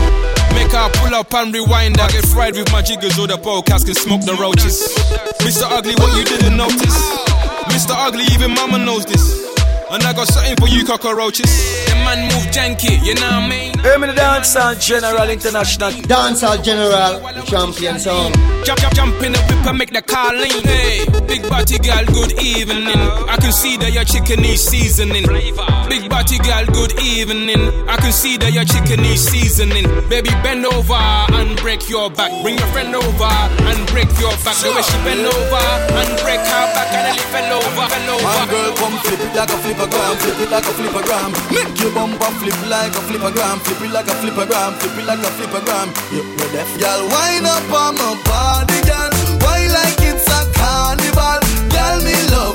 Make 0.57 0.73
her 0.73 0.89
pull 0.97 1.15
up 1.15 1.33
and 1.35 1.53
rewind 1.53 1.97
that. 1.97 2.11
Get 2.13 2.25
fried 2.27 2.57
with 2.57 2.73
my 2.73 2.81
jiggers 2.81 3.19
or 3.19 3.27
the 3.27 3.37
podcast 3.37 3.85
can 3.85 3.95
smoke 3.95 4.23
the 4.25 4.35
roaches. 4.35 4.97
Mr. 5.45 5.69
Ugly, 5.69 5.95
what 5.97 6.17
you 6.17 6.25
didn't 6.25 6.57
notice? 6.57 6.97
Mr. 7.69 7.93
Ugly, 7.93 8.25
even 8.33 8.55
mama 8.55 8.79
knows 8.79 9.05
this. 9.05 9.45
And 9.93 10.03
I 10.05 10.15
got 10.15 10.27
something 10.27 10.57
for 10.57 10.69
you 10.69 10.87
cockroaches. 10.87 11.53
The 11.85 11.95
man 11.97 12.25
move 12.33 12.49
janky, 12.49 12.97
you 13.05 13.13
know 13.15 13.29
what 13.29 13.45
I 13.45 13.49
mean? 13.49 13.79
Hey, 13.79 13.97
me 14.01 14.07
the 14.09 14.15
dancehall 14.17 14.81
general 14.81 15.29
international. 15.29 15.93
Dancehall 16.09 16.65
general, 16.65 17.21
champion 17.45 17.99
sound. 17.99 18.33
Jump, 18.65 18.81
jump, 18.81 18.95
jump 18.95 19.23
in 19.23 19.33
the 19.33 19.41
whip 19.53 19.67
and 19.69 19.77
make 19.77 19.93
the 19.93 20.01
car 20.01 20.33
lean. 20.33 20.65
Hey, 20.65 21.05
big 21.29 21.43
body 21.45 21.77
girl, 21.77 22.07
good 22.09 22.41
evening. 22.41 23.05
I 23.29 23.37
can 23.37 23.53
see 23.53 23.77
that 23.85 23.93
your 23.93 24.05
chicken 24.09 24.41
is 24.47 24.65
seasoning. 24.65 25.29
Big 25.93 26.09
body 26.09 26.39
girl, 26.41 26.65
good 26.73 26.97
evening. 26.97 27.69
I 27.85 28.01
can 28.01 28.13
see 28.17 28.39
that 28.39 28.49
your 28.49 28.65
chicken 28.65 29.05
is 29.05 29.29
seasoning. 29.29 29.85
Baby, 30.09 30.33
bend 30.41 30.65
over 30.65 30.97
and 31.37 31.53
break 31.61 31.85
your 31.91 32.09
back. 32.09 32.33
Bring 32.41 32.57
your 32.57 32.71
friend 32.73 32.97
over 32.97 33.29
and 33.69 33.79
break 33.93 34.09
your 34.17 34.33
back. 34.41 34.57
The 34.57 34.73
way 34.73 34.81
she 34.81 34.97
bend 35.05 35.29
over 35.29 35.65
and 36.01 36.11
break 36.25 36.41
her 36.41 36.65
back 36.73 36.89
and 36.97 37.13
nearly 37.13 37.29
fell 37.29 37.61
over, 37.61 37.85
fell 37.93 38.09
over. 38.17 38.22
Come 38.83 38.99
flip 38.99 39.21
it 39.21 39.33
like 39.37 39.49
a 39.49 39.59
flipagram, 39.63 40.17
flip 40.19 40.41
it 40.41 40.51
like 40.51 40.65
a 40.65 40.73
flipagram. 40.75 41.31
Make 41.55 41.81
your 41.81 41.95
bumper 41.95 42.33
flip 42.43 42.59
like 42.67 42.91
a 42.91 42.99
flipagram, 43.07 43.61
flip 43.63 43.81
it 43.81 43.93
like 43.93 44.09
a 44.09 44.15
flipagram, 44.19 44.75
flip 44.81 44.99
it 44.99 45.07
like 45.07 45.21
a 45.21 45.31
flipagram. 45.39 45.87
You 46.11 46.23
you 46.27 46.49
deaf, 46.51 46.67
girl, 46.81 47.07
wind 47.07 47.47
up 47.47 47.71
on 47.71 47.95
my 47.95 48.19
body, 48.27 48.83
girl. 48.83 49.39
Why 49.39 49.71
like 49.71 50.03
it's 50.03 50.27
a 50.27 50.51
carnival, 50.59 51.39
girl? 51.71 52.03
Me 52.03 52.17
love 52.35 52.52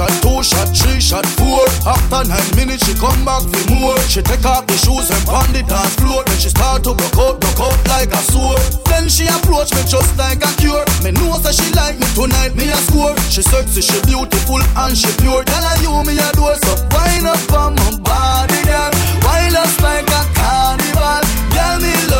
shot, 0.00 0.22
two 0.22 0.42
shot, 0.42 0.68
three 0.72 1.00
shot, 1.00 1.26
four. 1.36 1.64
After 1.84 2.24
nine 2.28 2.50
minutes, 2.56 2.86
she 2.86 2.94
come 2.94 3.20
back 3.24 3.44
for 3.44 3.64
more. 3.68 3.98
She 4.08 4.22
take 4.22 4.44
off 4.44 4.66
the 4.66 4.76
shoes 4.80 5.10
and 5.12 5.24
pound 5.28 5.52
the 5.52 5.62
dance 5.62 5.94
floor. 6.00 6.24
Then 6.24 6.38
she 6.40 6.48
start 6.48 6.84
to 6.84 6.94
broke 6.94 7.18
out, 7.20 7.40
broke 7.40 7.60
out 7.60 7.76
like 7.88 8.12
a 8.12 8.22
sword. 8.32 8.60
Then 8.88 9.08
she 9.08 9.28
approach 9.28 9.72
me 9.76 9.82
just 9.84 10.16
like 10.16 10.40
a 10.40 10.50
cure. 10.56 10.84
Me 11.04 11.12
know 11.12 11.36
that 11.44 11.52
she 11.52 11.68
like 11.76 11.98
me 12.00 12.08
tonight, 12.16 12.56
me 12.56 12.70
a 12.70 12.78
score. 12.88 13.16
She 13.28 13.42
sexy, 13.42 13.82
she 13.82 13.98
beautiful 14.08 14.62
and 14.80 14.96
she 14.96 15.10
pure. 15.20 15.44
Tell 15.44 15.64
her 15.64 15.76
you 15.84 15.92
me 16.08 16.16
a 16.16 16.28
door, 16.32 16.56
so 16.64 16.72
wind 16.96 17.28
up 17.28 17.52
on 17.52 17.76
my 17.76 17.90
body, 18.00 18.60
girl. 18.64 18.90
Wind 19.26 19.56
us 19.56 19.74
like 19.84 20.08
a 20.08 20.22
carnival. 20.32 21.20
Girl, 21.52 21.76
me 21.84 21.92
love 22.08 22.19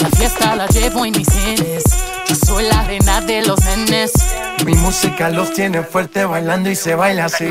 La 0.00 0.10
fiesta 0.10 0.56
la 0.56 0.66
llevo 0.66 1.04
en 1.04 1.12
mis 1.12 1.28
genes. 1.28 1.84
Yo 2.28 2.34
soy 2.34 2.64
la 2.64 2.84
reina 2.84 3.20
de 3.20 3.46
los 3.46 3.58
nenes. 3.64 4.12
Mi 4.64 4.74
música 4.74 5.30
los 5.30 5.52
tiene 5.52 5.82
fuerte 5.82 6.24
bailando 6.24 6.70
y 6.70 6.76
se 6.76 6.94
baila 6.94 7.26
así. 7.26 7.48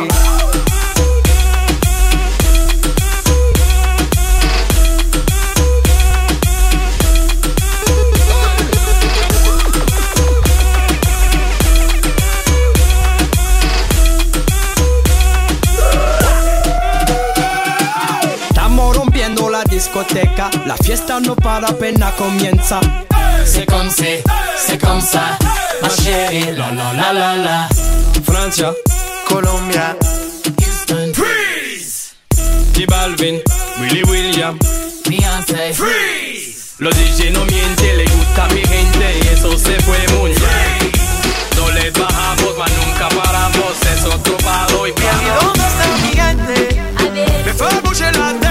Discoteca, 20.03 20.49
la 20.65 20.75
fiesta 20.77 21.19
no 21.19 21.35
para 21.35 21.67
apenas 21.67 22.13
comienza. 22.13 22.79
C'est 23.45 23.65
comme 23.65 23.89
c'est, 23.89 24.23
c'est 24.57 24.77
comme 24.77 25.01
ça, 25.01 25.37
ma 25.81 25.89
chérie, 25.89 26.55
la 26.55 26.71
la 26.71 26.93
la 26.93 27.13
la 27.13 27.35
la. 27.35 27.69
Francia, 28.25 28.73
Colombia, 29.27 29.95
Houston, 30.59 31.11
Freeze. 31.13 32.15
J 32.73 32.85
Balvin, 32.85 33.41
Willy 33.79 34.03
William, 34.03 34.57
Beyoncé, 35.09 35.73
Freeze. 35.73 36.75
Los 36.79 36.95
DJ 36.95 37.31
no 37.31 37.45
mienten, 37.45 37.97
le 37.97 38.05
gusta 38.05 38.47
mi 38.53 38.61
gente 38.61 39.19
y 39.23 39.27
eso 39.27 39.57
se 39.57 39.79
fue 39.81 39.97
muy 40.19 40.31
bien. 40.31 40.91
No 41.57 41.69
les 41.71 41.93
bajamos, 41.93 42.57
mas 42.57 42.71
nunca 42.71 43.09
paramos, 43.09 43.73
es 43.95 44.05
otro 44.05 44.37
palo 44.37 44.87
y 44.87 44.91
piano. 44.93 45.41
¿Dónde 45.41 45.59
está 45.59 45.87
mi 46.01 46.11
gente? 46.15 46.81
Me 47.45 47.53
fue 47.53 47.67
a 47.67 48.42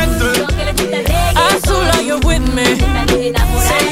Say 3.23 3.92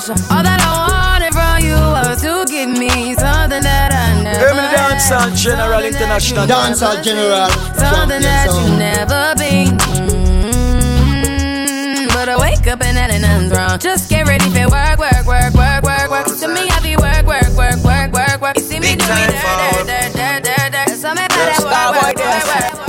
For 0.00 0.14
foundation. 0.14 0.36
All 0.36 0.42
that 0.42 0.60
I 0.60 0.70
wanted 0.88 1.32
from 1.34 1.58
you 1.64 1.74
was 1.74 2.22
to 2.22 2.44
give 2.50 2.70
me 2.70 3.14
something 3.14 3.62
that 3.62 3.92
I 3.92 4.22
never 4.22 4.38
Hear 4.38 4.54
me 4.54 4.62
the 4.62 4.76
dancehall 4.76 5.34
general 5.36 5.82
international. 5.82 6.46
Dancehall 6.46 7.02
general. 7.02 7.48
Something 7.74 8.22
that 8.22 8.46
you 8.54 8.76
never 8.78 9.34
been. 9.36 9.76
Mm, 10.78 12.08
But 12.14 12.28
I 12.28 12.36
wake 12.38 12.66
up 12.66 12.80
and 12.82 12.96
that 12.96 13.10
ain't 13.10 13.22
nothing's 13.22 13.52
wrong. 13.52 13.78
Just 13.78 14.08
get 14.10 14.26
ready 14.26 14.48
for 14.50 14.68
work, 14.70 14.98
work, 14.98 15.24
work, 15.26 15.54
work, 15.54 15.82
work, 15.82 16.10
work. 16.10 16.26
To 16.26 16.48
me, 16.48 16.68
I 16.70 16.80
be 16.80 16.96
work, 16.96 17.26
work, 17.26 17.50
work, 17.56 17.82
work, 17.84 18.12
work, 18.12 18.40
work. 18.40 18.56
You 18.56 18.62
see 18.62 18.80
me 18.80 18.94
do 18.96 19.04
me 19.06 19.26
dirt, 19.26 19.86
dirt, 19.86 20.12
dirt, 20.14 20.42
dirt, 20.44 20.72
dirt. 20.72 20.90
So 20.96 21.10
me 21.14 21.26
better 21.28 21.62
work, 21.64 21.92
work, 22.02 22.16
work, 22.16 22.46
work. 22.46 22.87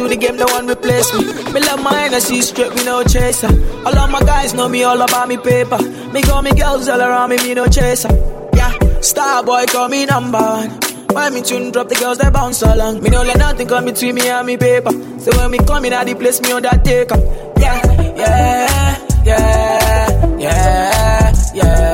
Into 0.00 0.16
the 0.16 0.16
game, 0.16 0.36
no 0.36 0.46
one 0.46 0.66
replace 0.66 1.12
me. 1.12 1.26
Me 1.52 1.60
love 1.60 1.84
I 1.84 2.18
see 2.20 2.40
straight, 2.40 2.74
me 2.74 2.84
no 2.86 3.02
chaser. 3.04 3.48
All 3.84 3.98
of 3.98 4.10
my 4.10 4.20
guys 4.20 4.54
know 4.54 4.66
me 4.66 4.82
all 4.82 4.98
about 4.98 5.28
me 5.28 5.36
paper. 5.36 5.76
Me 6.10 6.22
call 6.22 6.40
me 6.40 6.52
girls 6.52 6.88
all 6.88 7.02
around 7.02 7.28
me, 7.28 7.36
me 7.36 7.52
no 7.52 7.66
chaser. 7.66 8.08
Yeah, 8.54 8.72
star 9.02 9.44
boy 9.44 9.66
call 9.66 9.90
me 9.90 10.06
number 10.06 10.38
one. 10.38 10.70
When 11.12 11.34
me 11.34 11.42
tune 11.42 11.70
drop, 11.70 11.90
the 11.90 11.96
girls 11.96 12.16
they 12.16 12.30
bounce 12.30 12.62
along. 12.62 13.02
Me 13.02 13.10
no 13.10 13.22
let 13.22 13.36
nothing 13.36 13.68
come 13.68 13.84
between 13.84 14.14
me 14.14 14.26
and 14.26 14.46
me 14.46 14.56
paper. 14.56 14.90
So 15.20 15.36
when 15.36 15.50
me 15.50 15.58
come 15.58 15.84
in, 15.84 15.92
I 15.92 16.04
the 16.04 16.14
place 16.14 16.40
me 16.40 16.52
on 16.52 16.62
that 16.62 16.82
take 16.82 17.12
up. 17.12 17.20
Yeah, 17.58 18.14
yeah, 18.16 18.96
yeah, 19.26 20.38
yeah, 20.38 21.34
yeah, 21.52 21.89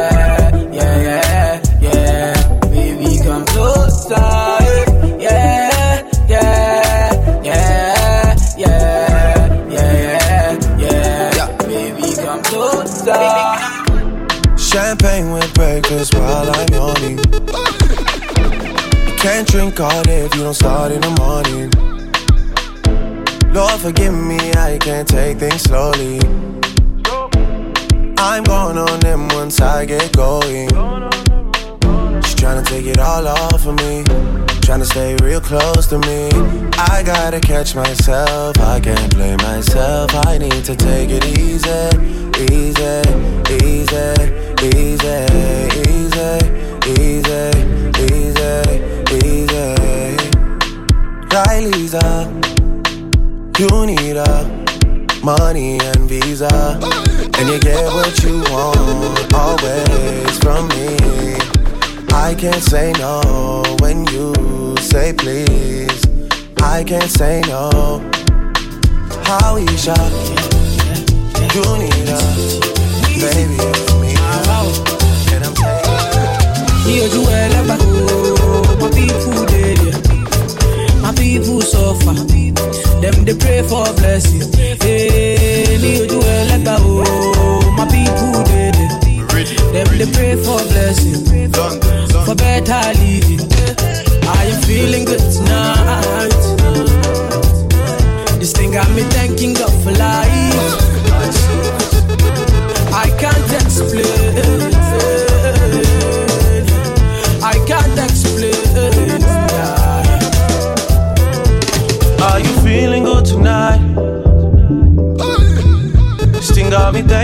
drink 19.56 19.80
all 19.80 20.02
day 20.04 20.20
if 20.24 20.34
you 20.36 20.42
don't 20.42 20.54
start 20.54 20.92
in 20.92 21.00
the 21.00 21.10
morning. 21.18 21.70
Lord, 23.52 23.80
forgive 23.80 24.14
me, 24.14 24.38
I 24.52 24.78
can't 24.78 25.08
take 25.08 25.38
things 25.38 25.62
slowly. 25.62 26.20
I'm 28.18 28.44
going 28.44 28.78
on 28.78 29.00
them 29.00 29.28
once 29.28 29.60
I 29.60 29.84
get 29.84 30.14
going. 30.16 30.68
She's 32.22 32.34
trying 32.36 32.62
to 32.62 32.70
take 32.70 32.86
it 32.86 32.98
all 32.98 33.26
off 33.26 33.66
of 33.66 33.74
me. 33.76 34.04
Trying 34.62 34.80
to 34.80 34.86
stay 34.86 35.16
real 35.22 35.40
close 35.40 35.86
to 35.88 35.98
me. 35.98 36.28
I 36.78 37.02
gotta 37.04 37.40
catch 37.40 37.74
myself. 37.74 38.58
I 38.60 38.78
can't 38.78 39.12
blame 39.14 39.38
myself. 39.38 40.14
I 40.26 40.38
need 40.38 40.64
to 40.64 40.76
take 40.76 41.10
it 41.10 41.24
easy, 41.24 41.68
easy, 42.52 43.02
easy, 43.64 44.14
easy, 44.70 45.18
easy, 45.88 46.38
easy, 47.00 47.50
easy. 48.14 48.85
Riley's 51.36 51.94
up. 51.94 52.28
You 53.58 53.68
need 53.84 54.16
a 54.16 54.64
money 55.22 55.78
and 55.78 56.08
visa, 56.08 56.48
and 57.36 57.48
you 57.50 57.60
get 57.60 57.84
what 57.92 58.22
you 58.24 58.40
want 58.50 59.34
always 59.34 60.38
from 60.38 60.68
me. 60.68 60.96
I 62.14 62.34
can't 62.38 62.62
say 62.62 62.92
no 62.92 63.62
when 63.80 64.06
you 64.06 64.32
say 64.78 65.12
please. 65.12 66.02
I 66.62 66.82
can't 66.82 67.10
say 67.10 67.42
no. 67.46 68.00
How 69.24 69.56
you 69.56 69.76
shot? 69.76 70.12
You 71.52 71.64
need 71.76 72.08
a 72.08 72.20
baby 73.20 73.58
for 73.84 74.00
me, 74.00 74.16
and 75.34 75.44
I'm 75.44 75.54
Here 76.86 77.08
you 77.08 77.22
are, 77.28 77.64
my 77.66 79.35
people 81.26 81.60
dead, 81.60 82.04
my 82.06 82.14
people 82.14 82.62
suffer. 82.62 83.00
Them 83.02 83.24
they 83.24 83.34
pray 83.34 83.62
for 83.62 83.84
blessing. 83.98 84.46
Hey, 84.80 85.34
eh, 85.34 85.82
me 85.82 86.06
do 86.06 86.18
like 86.50 86.64
oh, 86.80 87.74
my 87.76 87.84
people 87.94 88.42
dead. 88.44 88.74
Them 89.74 89.88
they 89.98 90.08
pray 90.16 90.34
for 90.36 90.60
blessing, 90.70 91.52
for 92.26 92.34
better 92.34 92.82
living. 93.00 93.42
I 94.38 94.42
am 94.52 94.62
feeling 94.62 95.04
good 95.04 95.24
tonight. 95.36 96.42
This 98.38 98.52
thing 98.52 98.70
got 98.72 98.88
me 98.90 99.02
thanking 99.14 99.54
God 99.54 99.74
for 99.82 99.92
life. 99.92 100.86
I 103.04 103.06
can't 103.20 103.52
explain. 103.62 104.55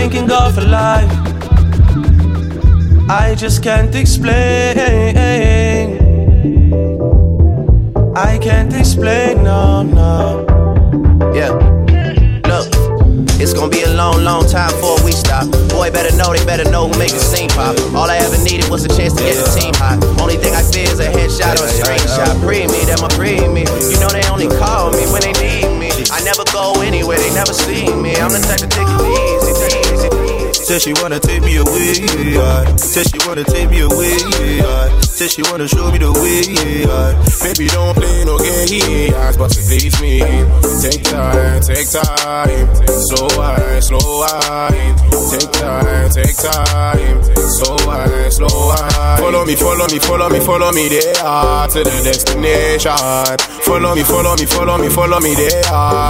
Thanking 0.03 0.27
God 0.27 0.53
for 0.53 0.59
life. 0.61 1.09
I 3.09 3.35
just 3.37 3.63
can't 3.63 3.95
explain. 3.95 4.75
I 8.13 8.37
can't 8.37 8.73
explain, 8.73 9.43
no, 9.43 9.83
no. 9.83 10.43
Yeah. 11.33 11.51
Look, 12.51 12.67
it's 13.39 13.53
gonna 13.53 13.69
be 13.69 13.83
a 13.83 13.93
long, 13.93 14.25
long 14.25 14.45
time 14.45 14.71
before 14.71 15.01
we 15.05 15.13
stop. 15.13 15.47
Boy, 15.69 15.89
better 15.89 16.13
know, 16.17 16.33
they 16.33 16.43
better 16.45 16.69
know 16.69 16.89
who 16.89 16.99
make 16.99 17.13
the 17.13 17.23
scene 17.23 17.49
pop. 17.49 17.79
All 17.95 18.09
I 18.09 18.17
ever 18.17 18.37
needed 18.43 18.69
was 18.69 18.83
a 18.83 18.89
chance 18.89 19.13
to 19.13 19.23
get 19.23 19.39
the 19.39 19.47
team 19.57 19.73
hot. 19.75 20.03
Only 20.19 20.35
thing 20.35 20.53
I 20.53 20.63
fear 20.63 20.91
is 20.91 20.99
a 20.99 21.07
headshot 21.07 21.63
or 21.63 21.67
a 21.71 21.75
screenshot. 21.79 22.43
Pre 22.43 22.67
me, 22.67 22.83
them 22.83 22.99
a 22.99 23.09
pre 23.15 23.39
me. 23.47 23.63
You 23.87 23.99
know 24.03 24.11
they 24.11 24.27
only 24.27 24.51
call 24.59 24.91
me 24.91 25.07
when 25.13 25.21
they 25.23 25.35
need 25.39 25.71
me. 25.79 25.89
I 26.11 26.19
never 26.27 26.43
go 26.51 26.81
anywhere, 26.81 27.17
they 27.17 27.33
never 27.33 27.53
see 27.53 27.87
me. 27.95 28.19
I'm 28.19 28.35
the 28.35 28.43
type 28.43 28.59
to 28.59 28.67
take 28.67 29.02
Said 30.73 30.81
she 30.81 30.93
wanna 31.03 31.19
take 31.19 31.43
me 31.43 31.55
away, 31.57 31.93
yeah. 32.33 32.75
Said 32.77 33.05
she 33.05 33.27
wanna 33.27 33.43
take 33.43 33.69
me 33.69 33.81
away, 33.81 34.17
yeah. 34.57 35.01
Said 35.01 35.29
she 35.29 35.43
wanna 35.43 35.67
show 35.67 35.91
me 35.91 35.99
the 35.99 36.09
way, 36.09 36.49
yeah. 36.49 37.13
Baby, 37.45 37.69
don't 37.69 37.93
play 37.93 38.25
no 38.25 38.41
game, 38.41 38.65
games, 38.65 39.37
but 39.37 39.53
please 39.53 39.93
me. 40.01 40.25
Take 40.81 41.05
time, 41.05 41.61
take 41.61 41.85
time. 41.93 42.65
Slow 43.05 43.29
wine, 43.37 43.81
slow 43.85 44.01
wine. 44.01 44.97
Take 45.29 45.53
time, 45.61 46.09
take 46.09 46.33
time. 46.41 47.21
Slow 47.61 47.77
wine, 47.85 48.31
slow 48.33 48.73
wine. 48.73 49.17
Follow 49.21 49.45
me, 49.45 49.53
follow 49.53 49.85
me, 49.93 49.99
follow 49.99 50.29
me, 50.29 50.39
follow 50.41 50.71
me 50.73 50.89
there 50.89 51.13
to 51.69 51.79
the 51.85 52.01
destination. 52.01 52.97
Follow 53.61 53.93
me, 53.93 54.01
follow 54.01 54.33
me, 54.41 54.45
follow 54.49 54.81
me, 54.81 54.89
follow 54.89 55.19
me 55.21 55.35
there 55.37 55.61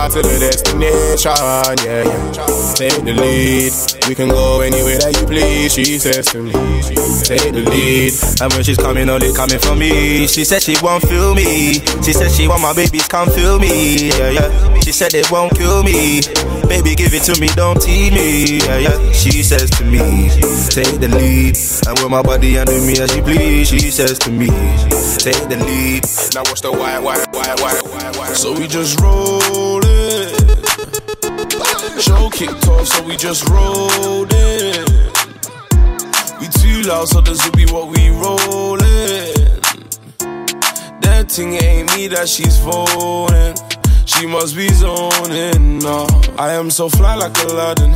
to 0.08 0.20
the 0.24 0.36
destination. 0.40 1.36
Yeah, 1.84 2.08
yeah. 2.08 2.64
Take 2.80 3.04
the 3.04 3.12
lead. 3.12 3.74
We 4.08 4.16
can 4.16 4.30
go 4.30 4.53
anywhere 4.62 4.98
that 5.00 5.16
you 5.20 5.26
please. 5.26 5.74
She 5.74 5.98
says 6.00 6.26
to 6.34 6.42
me, 6.42 6.52
take 7.24 7.54
the 7.54 7.64
lead. 7.66 8.14
And 8.42 8.54
when 8.54 8.64
she's 8.64 8.78
coming, 8.78 9.10
only 9.10 9.34
coming 9.34 9.60
for 9.60 9.76
me. 9.76 10.28
She 10.28 10.44
said 10.44 10.62
she 10.62 10.76
won't 10.82 11.04
feel 11.08 11.34
me. 11.34 11.80
She 12.04 12.14
said 12.14 12.32
she 12.32 12.48
want 12.48 12.62
my 12.62 12.74
babies, 12.74 13.08
come 13.08 13.30
feel 13.30 13.60
me. 13.60 14.10
Yeah, 14.10 14.30
yeah. 14.30 14.80
She 14.82 14.92
said 14.92 15.12
they 15.12 15.24
won't 15.32 15.56
kill 15.56 15.84
me. 15.84 16.22
Baby, 16.68 16.96
give 16.96 17.14
it 17.14 17.24
to 17.32 17.40
me, 17.40 17.48
don't 17.56 17.80
tease 17.82 18.12
me. 18.12 18.60
Yeah, 18.60 18.92
yeah. 18.92 19.12
She 19.12 19.44
says 19.44 19.70
to 19.78 19.86
me, 19.86 20.30
take 20.70 21.00
the 21.00 21.08
lead. 21.08 21.56
And 21.88 21.96
with 22.00 22.12
my 22.12 22.22
body 22.22 22.58
under 22.58 22.74
me 22.82 23.00
as 23.00 23.12
she 23.12 23.22
please, 23.22 23.70
she 23.70 23.92
says 23.92 24.20
to 24.20 24.32
me, 24.32 24.48
take 25.24 25.40
the 25.50 25.58
lead. 25.64 26.04
Now 26.36 26.44
what's 26.50 26.62
the 26.62 26.72
why, 26.72 27.00
why, 27.00 27.18
why, 27.32 27.56
why, 27.60 27.80
why, 27.86 28.12
why? 28.18 28.34
So 28.34 28.54
we 28.54 28.68
just 28.68 29.00
roll. 29.00 29.93
Show 32.04 32.30
kicked 32.32 32.68
off, 32.68 32.86
so 32.88 33.02
we 33.04 33.16
just 33.16 33.48
rolled 33.48 34.28
it. 34.30 34.90
We 36.38 36.48
too 36.50 36.82
loud, 36.90 37.08
so 37.08 37.22
this 37.22 37.42
will 37.46 37.54
be 37.54 37.66
what 37.72 37.88
we 37.88 38.10
rollin'. 38.10 38.82
That 41.00 41.28
thing 41.30 41.54
ain't 41.54 41.96
me 41.96 42.08
that 42.08 42.28
she's 42.28 42.60
phoning. 42.60 43.56
She 44.06 44.26
must 44.26 44.54
be 44.58 44.68
zoning. 44.68 45.80
No, 45.80 46.06
I 46.38 46.52
am 46.52 46.70
so 46.70 46.90
fly 46.90 47.16
like 47.16 47.38
Aladdin. 47.46 47.92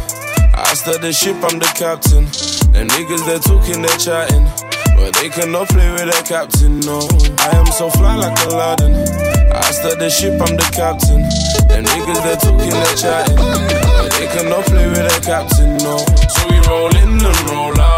I 0.55 0.73
start 0.75 1.01
the 1.01 1.11
ship, 1.11 1.35
I'm 1.43 1.59
the 1.59 1.69
captain. 1.75 2.25
The 2.71 2.87
niggas 2.87 3.25
they're 3.25 3.39
talking, 3.39 3.81
they're 3.81 3.97
chatting. 3.97 4.45
But 4.97 5.13
they 5.13 5.29
cannot 5.29 5.69
play 5.69 5.89
with 5.91 6.09
their 6.11 6.23
captain, 6.23 6.81
no. 6.81 6.99
I 7.39 7.55
am 7.55 7.67
so 7.67 7.89
fly 7.89 8.15
like 8.17 8.37
Aladdin. 8.45 8.93
I 9.53 9.71
start 9.71 9.99
the 9.99 10.09
ship, 10.09 10.33
I'm 10.41 10.57
the 10.57 10.67
captain. 10.73 11.21
The 11.69 11.79
niggas 11.87 12.21
they're 12.25 12.35
talking, 12.35 12.75
they're 12.75 12.97
chatting. 12.97 13.37
But 13.37 14.11
they 14.17 14.27
cannot 14.27 14.65
play 14.65 14.87
with 14.89 15.05
their 15.07 15.21
captain, 15.21 15.77
no. 15.77 15.97
So 16.33 16.41
we 16.49 16.57
roll 16.67 16.89
in 16.97 17.23
and 17.23 17.49
roll 17.49 17.79
out. 17.79 17.96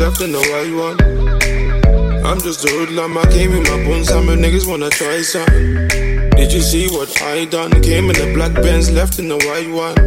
Left 0.00 0.22
in 0.22 0.32
the 0.32 0.40
white 0.40 0.72
one. 0.72 2.24
I'm 2.24 2.40
just 2.40 2.64
a 2.64 2.70
hoodlum, 2.70 3.18
I 3.18 3.24
came 3.26 3.52
in 3.52 3.62
my 3.64 3.84
bones, 3.84 4.08
some 4.08 4.28
niggas 4.28 4.66
wanna 4.66 4.88
try 4.88 5.20
something. 5.20 5.88
Did 6.30 6.52
you 6.54 6.62
see 6.62 6.88
what 6.88 7.10
I 7.20 7.44
done? 7.44 7.70
Came 7.82 8.08
in 8.08 8.16
a 8.16 8.32
black 8.32 8.54
Benz, 8.54 8.90
left 8.90 9.18
in 9.18 9.28
the 9.28 9.36
white 9.36 9.68
one. 9.68 9.98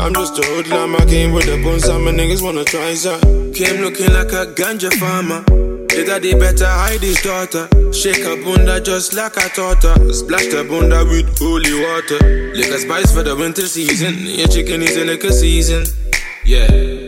I'm 0.00 0.14
just 0.14 0.38
a 0.38 0.46
hoodlum, 0.46 0.94
I 0.94 1.04
came 1.06 1.32
with 1.32 1.46
the 1.46 1.60
bones, 1.60 1.86
some 1.86 2.04
niggas 2.04 2.40
wanna 2.40 2.62
try 2.62 2.94
something. 2.94 3.52
Came 3.52 3.80
looking 3.80 4.12
like 4.12 4.30
a 4.30 4.46
ganja 4.54 4.92
farmer. 4.94 5.42
The 5.88 6.04
daddy 6.06 6.34
better 6.34 6.66
hide 6.66 7.00
his 7.00 7.20
daughter. 7.20 7.68
Shake 7.92 8.24
a 8.24 8.36
bunda 8.44 8.80
just 8.80 9.12
like 9.12 9.36
a 9.38 9.48
her. 9.48 10.12
Splash 10.12 10.46
the 10.54 10.62
bunda 10.62 11.04
with 11.04 11.36
holy 11.36 11.74
water. 11.82 12.54
Liquor 12.54 12.78
spice 12.78 13.12
for 13.12 13.24
the 13.24 13.34
winter 13.34 13.66
season. 13.66 14.14
Your 14.24 14.46
chicken 14.46 14.82
is 14.82 14.96
a 14.96 15.04
liquor 15.04 15.32
season. 15.32 15.84
Yeah. 16.44 17.07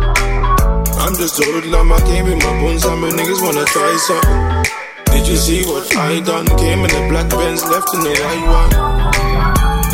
I'm 1.01 1.15
just 1.15 1.39
a 1.39 1.43
hoodlum, 1.43 1.91
I 1.91 1.99
came 2.01 2.25
with 2.25 2.37
my 2.37 2.61
bones 2.61 2.85
and 2.85 3.01
my 3.01 3.09
niggas 3.09 3.41
wanna 3.41 3.65
try 3.65 3.97
something. 3.97 4.71
Did 5.11 5.27
you 5.27 5.35
see 5.35 5.65
what 5.65 5.95
I 5.97 6.19
done? 6.19 6.45
Came 6.61 6.85
in 6.85 6.91
the 6.93 7.07
black 7.09 7.29
Benz, 7.29 7.65
left 7.65 7.91
in 7.95 8.01
the 8.01 8.13
white 8.21 8.45
one. 8.45 8.71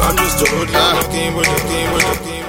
I'm 0.03 0.18
just 0.18 0.41
a 0.43 0.49
hoodlum, 0.51 0.76
I 0.76 1.03
came 1.10 1.34
with 1.36 1.47
the 1.47 1.62
game 1.70 1.93
with 1.93 2.03
the 2.03 2.30
game. 2.30 2.47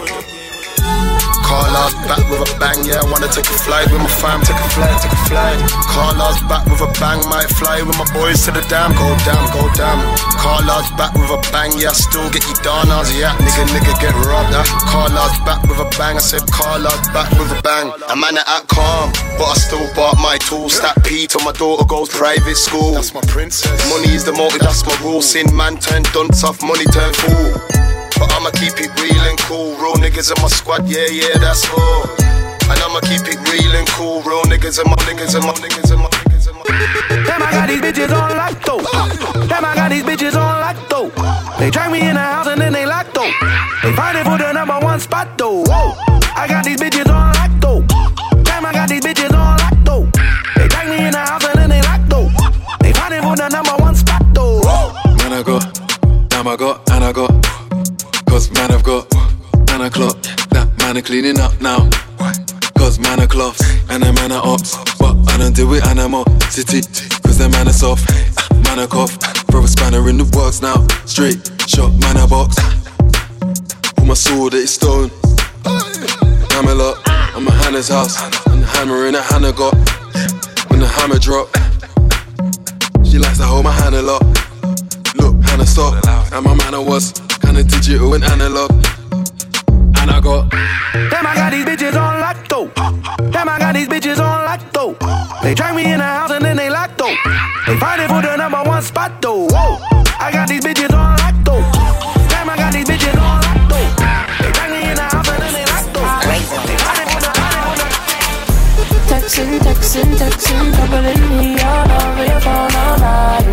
Carla's 1.48 1.96
back 2.04 2.20
with 2.28 2.44
a 2.44 2.48
bang, 2.60 2.84
yeah. 2.84 3.00
I 3.00 3.08
wanna 3.08 3.32
take 3.32 3.48
a 3.48 3.58
flight 3.64 3.88
with 3.88 4.04
my 4.04 4.12
fam, 4.20 4.44
take 4.44 4.60
a 4.60 4.68
flight, 4.76 5.00
take 5.00 5.16
a 5.16 5.22
flight. 5.32 5.56
Carla's 5.88 6.36
back 6.44 6.68
with 6.68 6.84
a 6.84 6.90
bang, 7.00 7.24
might 7.32 7.48
fly 7.56 7.80
with 7.80 7.96
my 7.96 8.04
boys 8.12 8.44
to 8.44 8.52
the 8.52 8.60
dam, 8.68 8.92
go 8.92 9.08
down, 9.24 9.48
go 9.56 9.64
down. 9.72 9.96
Call 10.36 10.58
Carla's 10.58 10.90
back 11.00 11.14
with 11.14 11.30
a 11.30 11.40
bang, 11.48 11.72
yeah. 11.80 11.88
I 11.88 11.96
still 11.96 12.28
get 12.28 12.44
you 12.44 12.56
downers, 12.60 13.08
yeah. 13.16 13.32
Nigga, 13.38 13.64
nigga 13.72 13.94
get 13.96 14.12
robbed, 14.28 14.52
huh? 14.52 14.66
Carla's 14.92 15.38
back 15.48 15.62
with 15.64 15.78
a 15.78 15.88
bang, 15.96 16.16
I 16.16 16.20
said 16.20 16.44
Carla's 16.52 17.00
back 17.16 17.30
with 17.38 17.48
a 17.56 17.62
bang. 17.62 17.92
A 18.10 18.16
man 18.16 18.36
at 18.36 18.68
calm, 18.68 19.08
but 19.38 19.48
I 19.48 19.54
still 19.54 19.88
bought 19.94 20.20
my 20.20 20.36
tools. 20.36 20.76
Stack 20.76 21.02
P 21.04 21.26
till 21.26 21.40
my 21.44 21.52
daughter 21.52 21.84
goes 21.86 22.08
private 22.10 22.56
school. 22.56 22.92
That's 22.92 23.14
my 23.14 23.22
princess. 23.24 23.72
Money 23.88 24.12
is 24.12 24.24
the 24.24 24.32
motive, 24.32 24.60
that's 24.60 24.84
my 24.84 24.96
rule. 25.00 25.22
Sin 25.22 25.48
man 25.56 25.78
turn 25.78 26.02
dunce 26.12 26.44
off, 26.44 26.60
money 26.60 26.84
turn 26.92 27.14
fool. 27.14 27.78
But 28.18 28.32
I'ma 28.34 28.50
keep 28.50 28.74
it 28.78 28.90
real 29.00 29.24
and 29.30 29.38
cool. 29.46 29.74
Real 29.78 29.94
niggas 29.94 30.34
in 30.34 30.42
my 30.42 30.48
squad, 30.48 30.88
yeah, 30.88 31.06
yeah, 31.06 31.38
that's 31.38 31.64
all. 31.70 32.04
And 32.68 32.78
I'ma 32.84 33.00
keep 33.00 33.24
it 33.26 33.38
real 33.48 33.72
and 33.74 33.88
cool. 33.88 34.20
Real 34.22 34.42
niggas 34.50 34.82
in 34.82 34.90
my 34.90 34.96
niggas 35.06 35.34
in 35.38 35.42
my 35.46 35.54
niggas 35.62 35.92
in 35.92 35.98
my 35.98 36.08
niggas 36.08 36.48
in 36.50 36.54
my 36.54 36.62
Damn, 37.26 37.42
I 37.42 37.50
got 37.50 37.68
these 37.68 37.80
bitches 37.80 38.12
on 38.12 38.36
lock 38.36 38.54
though. 38.66 38.82
Damn, 39.48 39.64
I 39.64 39.74
got 39.74 39.90
these 39.90 40.02
bitches 40.04 40.34
on 40.34 40.60
lock 40.60 40.76
though. 40.88 41.08
They 41.58 41.70
drag 41.70 41.90
me 41.90 42.00
in 42.00 42.14
the 42.14 42.20
house 42.20 42.46
and 42.46 42.60
then 42.60 42.72
they 42.72 42.86
lock 42.86 43.12
though. 43.14 43.30
They 43.82 43.92
fighting 43.94 44.24
for 44.24 44.38
the 44.38 44.52
number 44.52 44.78
one 44.80 45.00
spot 45.00 45.38
though. 45.38 45.64
Whoa, 45.66 45.94
now. 61.68 61.90
Cause 62.78 62.98
man 62.98 63.20
are 63.20 63.26
cloths 63.26 63.60
and 63.90 64.02
a 64.02 64.12
man 64.12 64.32
are 64.32 64.44
ops. 64.52 64.70
But 64.98 65.14
I 65.32 65.36
don't 65.36 65.54
do 65.54 65.74
it 65.74 65.84
city. 66.50 66.80
Cause 67.24 67.36
the 67.36 67.48
man 67.50 67.68
are 67.68 67.78
soft. 67.84 68.04
Man 68.64 68.78
a 68.78 68.86
cough. 68.86 69.12
Throw 69.50 69.62
a 69.64 69.68
spanner 69.68 70.08
in 70.08 70.16
the 70.16 70.28
works 70.36 70.62
now. 70.62 70.78
Straight 71.04 71.40
shot, 71.68 71.92
man 72.02 72.16
a 72.16 72.26
box. 72.26 72.56
With 73.96 74.06
my 74.06 74.14
sword, 74.14 74.54
it's 74.54 74.72
stone. 74.72 75.10
Hammer 76.52 76.74
I'm 77.36 77.46
a 77.46 77.52
Hannah's 77.60 77.88
house. 77.88 78.16
And 78.48 78.62
the 78.62 78.68
hammer 78.74 79.06
in 79.06 79.14
a 79.14 79.22
Hannah 79.30 79.52
got. 79.52 79.74
When 80.70 80.80
the 80.80 80.90
hammer 80.96 81.18
drop, 81.18 81.48
she 83.04 83.18
likes 83.18 83.38
to 83.38 83.44
hold 83.44 83.64
my 83.64 83.72
hand 83.80 83.94
a 83.94 84.02
lot. 84.02 84.22
Look, 85.20 85.34
Hannah 85.48 85.66
stop. 85.66 85.92
And 86.32 86.44
my 86.44 86.54
manner 86.54 86.80
was 86.80 87.12
kinda 87.42 87.62
digital 87.64 88.14
and 88.14 88.24
analog. 88.24 88.70
And 90.08 90.16
I 90.16 90.20
got. 90.20 90.48
Damn, 91.10 91.26
I 91.26 91.34
got 91.34 91.52
these 91.52 91.66
bitches 91.66 91.92
on 91.92 92.20
lock 92.20 92.48
though. 92.48 92.68
Damn, 93.30 93.48
I 93.48 93.58
got 93.58 93.74
these 93.74 93.88
bitches 93.88 94.18
on 94.18 94.44
lock 94.44 94.60
though. 94.72 94.96
They 95.42 95.54
drag 95.54 95.76
me 95.76 95.84
in 95.84 95.98
the 95.98 96.04
house 96.04 96.30
and 96.30 96.42
then 96.42 96.56
they 96.56 96.70
lock 96.70 96.96
though. 96.96 97.14
They 97.66 97.76
fighting 97.76 98.08
for 98.08 98.22
the 98.22 98.36
number 98.36 98.62
one 98.64 98.80
spot 98.82 99.20
though. 99.20 99.46
Whoa, 99.52 99.76
I 100.18 100.32
got 100.32 100.48
these 100.48 100.64
bitches 100.64 100.92
on 100.96 101.16
lock 101.20 101.36
though. 101.44 101.60
Damn, 102.32 102.48
I 102.48 102.56
got 102.56 102.72
these 102.72 102.88
bitches 102.88 103.20
on 103.20 103.36
lock 103.44 103.60
though. 103.68 103.88
They 104.40 104.50
drag 104.52 104.70
me 104.72 104.80
in 104.88 104.96
the 104.96 105.02
house 105.02 105.28
and 105.28 105.42
then 105.44 105.52
they 105.52 105.66
lock 105.68 105.84
though. 105.92 106.08
They 106.24 106.40
fighting 106.80 107.08
for 107.12 107.20
the 107.20 107.32
Texting, 109.12 109.60
texting, 109.60 110.10
texting, 110.16 110.72
juggling 110.72 111.20
he 111.36 111.60
all 111.60 111.84
over 111.84 112.24
your 112.24 112.40
phone 112.40 112.72
all 112.80 112.96
night. 112.96 113.44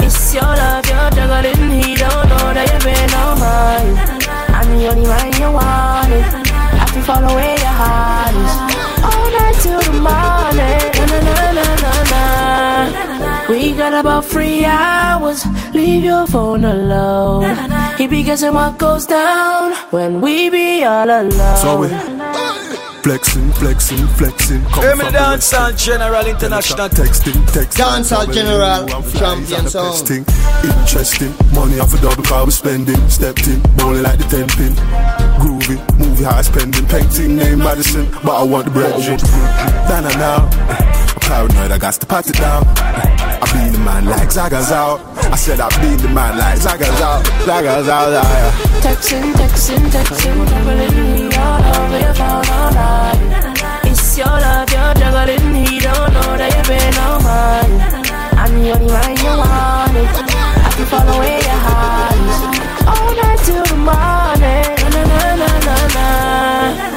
It's 0.00 0.32
your 0.32 0.46
love, 0.46 0.86
you're 0.86 1.10
juggling, 1.10 1.70
he 1.82 1.96
don't 1.96 2.28
know 2.30 2.54
that 2.54 2.70
you've 2.70 2.86
been 2.86 3.14
on 3.18 3.34
mine. 3.42 4.18
I'm 4.54 4.78
the 4.78 4.88
only 4.88 5.06
man 5.06 5.32
you 5.40 5.52
wanted. 5.52 5.87
Follow 7.08 7.32
where 7.34 7.56
your 7.56 7.74
heart 7.80 8.34
is. 8.44 8.54
All 9.08 9.26
night 9.36 9.56
till 9.64 9.80
the 9.80 9.96
morning. 10.08 10.92
Na, 11.08 11.18
na, 11.26 11.36
na, 11.56 11.66
na, 11.84 11.92
na. 12.12 13.48
We 13.48 13.72
got 13.72 13.94
about 13.94 14.26
three 14.26 14.66
hours. 14.66 15.40
Leave 15.72 16.04
your 16.04 16.26
phone 16.26 16.64
alone. 16.66 17.56
He 17.96 18.06
be 18.08 18.22
guessing 18.22 18.52
what 18.52 18.76
goes 18.76 19.06
down 19.06 19.72
when 19.90 20.20
we 20.20 20.50
be 20.50 20.84
all 20.84 21.08
alone. 21.08 21.56
So 21.56 21.80
we 21.80 21.88
flexing, 23.02 23.50
flexing, 23.52 24.06
flexing. 24.18 24.62
Come 24.64 24.82
Hear 24.82 24.96
me 24.96 25.04
from 25.04 25.12
the 25.12 25.18
the 25.18 25.18
dance 25.18 25.52
west 25.52 25.84
general 25.84 26.26
international. 26.26 26.88
Texting, 26.88 27.38
texting. 27.52 27.78
Dancehall 27.78 28.32
General 28.32 28.86
Champion 29.12 29.64
the 29.64 29.70
song. 29.70 30.26
Interesting. 30.64 31.34
Money 31.54 31.78
off 31.80 31.94
a 31.94 32.00
double 32.00 32.22
car 32.22 32.44
we 32.44 32.50
spending. 32.50 33.08
Stepped 33.08 33.46
in, 33.46 33.60
bowling 33.76 34.02
like 34.02 34.18
the 34.18 34.24
ten 34.24 34.48
pin. 34.48 34.74
Groovy, 35.40 35.78
movie 35.98 36.24
high 36.24 36.42
spending. 36.42 36.86
Painting 36.86 37.36
name 37.36 37.58
Madison, 37.58 38.10
but 38.24 38.36
I 38.36 38.42
want 38.42 38.66
the 38.66 38.70
bread. 38.70 38.94
Then 39.88 40.06
I 40.06 40.14
now. 40.18 40.48
I'm 40.48 41.20
paranoid, 41.20 41.70
I 41.72 41.78
got 41.78 41.94
to 41.94 42.06
pat 42.06 42.28
it 42.28 42.36
down. 42.36 42.64
I 42.66 43.44
be 43.52 43.70
the 43.70 43.78
man 43.84 44.04
like 44.06 44.30
Zaga's 44.30 44.72
out. 44.72 45.17
I 45.30 45.36
said 45.36 45.60
I 45.60 45.68
be 45.80 45.96
the 45.96 46.08
man 46.08 46.38
like 46.38 46.58
Zaga's 46.58 47.00
out. 47.00 47.24
Zaga's 47.44 47.88
out, 47.88 48.10
yeah. 48.12 48.50
Texting, 48.80 49.32
texting, 49.34 49.84
texting, 49.90 50.48
juggling 50.48 50.96
he 51.16 51.36
all 51.36 51.62
over 51.76 52.22
all. 52.22 53.18
It's 53.84 54.16
your 54.16 54.26
love, 54.26 54.70
you're 54.72 54.94
juggling, 54.94 55.54
he 55.66 55.78
don't 55.78 56.12
know 56.14 56.36
that 56.40 56.50
you've 56.54 56.68
been 56.68 56.96
on 57.06 57.22
mine. 57.24 58.08
I'm 58.38 58.54
the 58.62 58.70
only 58.72 58.86
man 58.86 59.16
you 59.16 59.34
wanted. 59.36 60.06
Eh? 60.06 60.66
I 60.66 60.70
can 60.76 60.86
follow 60.86 61.18
where 61.18 61.42
your 61.42 61.60
heart 61.66 62.16
is. 62.24 62.40
All 62.86 63.10
night 63.18 63.40
till 63.44 63.64
the 63.64 63.76
morning. 63.76 64.78
Na, 64.94 65.02
na, 65.10 65.20
na, 65.36 65.50
na, 65.66 65.76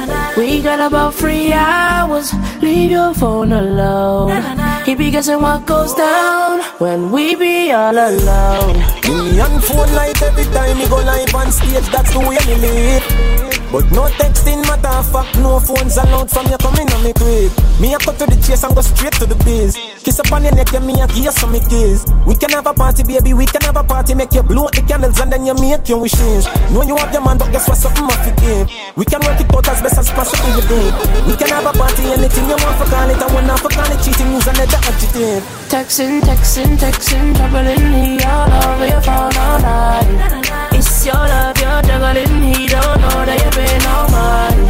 na. 0.06 0.21
We 0.36 0.62
got 0.62 0.80
about 0.80 1.14
three 1.14 1.52
hours. 1.52 2.32
Leave 2.62 2.90
your 2.90 3.12
phone 3.14 3.52
alone. 3.52 4.42
He 4.84 4.94
be 4.94 5.10
guessing 5.10 5.40
what 5.42 5.66
goes 5.66 5.92
down 5.94 6.62
when 6.78 7.12
we 7.12 7.34
be 7.36 7.70
all 7.72 7.92
alone. 7.92 8.78
Me 9.04 9.40
on 9.40 9.60
phone 9.60 9.92
light 9.94 10.20
every 10.22 10.44
time 10.44 10.78
me 10.78 10.88
go 10.88 10.96
live 10.96 11.34
on 11.34 11.52
stage, 11.52 11.86
that's 11.92 12.12
the 12.12 12.20
way 12.20 12.38
me 12.46 12.56
live. 12.60 13.31
But 13.72 13.88
no 13.90 14.04
texting 14.20 14.60
matter 14.68 15.00
fuck, 15.08 15.32
no 15.40 15.58
phones 15.58 15.96
allowed 15.96 16.28
from 16.28 16.44
you 16.52 16.58
coming 16.58 16.84
on 16.92 17.02
me 17.02 17.12
quick. 17.16 17.48
Me 17.80 17.94
a 17.94 17.98
cut 17.98 18.20
to 18.20 18.26
the 18.28 18.36
chase 18.44 18.62
and 18.68 18.76
go 18.76 18.82
straight 18.84 19.16
to 19.16 19.24
the 19.24 19.34
biz. 19.48 19.80
Kiss 20.04 20.20
up 20.20 20.30
on 20.30 20.44
your 20.44 20.52
neck, 20.54 20.68
and 20.76 20.84
me 20.84 20.92
a 21.00 21.08
give 21.08 21.24
you 21.24 21.32
some 21.32 21.56
kiss. 21.56 22.04
We 22.28 22.36
can 22.36 22.50
have 22.52 22.68
a 22.68 22.74
party, 22.74 23.02
baby, 23.02 23.32
we 23.32 23.46
can 23.46 23.62
have 23.64 23.80
a 23.80 23.82
party, 23.82 24.12
make 24.12 24.34
you 24.36 24.42
blow 24.42 24.68
the 24.68 24.84
candles 24.84 25.18
and 25.20 25.32
then 25.32 25.46
you 25.48 25.54
make 25.56 25.88
your 25.88 26.04
wishes. 26.04 26.44
Know 26.68 26.84
you 26.84 27.00
have 27.00 27.16
your 27.16 27.24
man, 27.24 27.38
but 27.38 27.48
guess 27.48 27.64
what, 27.64 27.80
something 27.80 28.04
off 28.04 28.20
you. 28.28 28.68
We 28.92 29.08
can 29.08 29.24
work 29.24 29.40
it 29.40 29.48
out 29.48 29.64
as 29.64 29.80
best 29.80 29.98
as 30.04 30.10
possible, 30.12 30.52
you 30.52 30.64
think. 30.68 30.92
We 31.24 31.34
can 31.40 31.48
have 31.48 31.64
a 31.64 31.72
party, 31.72 32.12
anything 32.12 32.44
you 32.52 32.60
want 32.60 32.76
for 32.76 32.88
call 32.92 33.08
it, 33.08 33.16
and 33.16 33.32
when 33.32 33.46
not 33.48 33.60
for 33.64 33.72
call 33.72 33.88
it, 33.88 34.04
cheating 34.04 34.36
and 34.36 34.58
the 34.60 34.78
adjective. 34.84 35.40
Texting, 35.72 36.20
texting, 36.20 36.76
texting, 36.76 37.32
juggling, 37.40 37.88
he 37.88 38.20
all 38.20 38.52
over 38.52 38.84
your 38.84 39.00
phone 39.00 39.32
all 39.32 39.58
night. 39.64 40.76
It's 40.76 41.06
your 41.06 41.14
love, 41.14 41.56
juggling, 41.86 42.42
he 42.42 42.66
don't 42.66 43.00
know 43.00 43.24
that 43.28 43.38
you've 43.42 43.56
been 43.56 43.84
on 43.94 44.06
mine. 44.12 44.62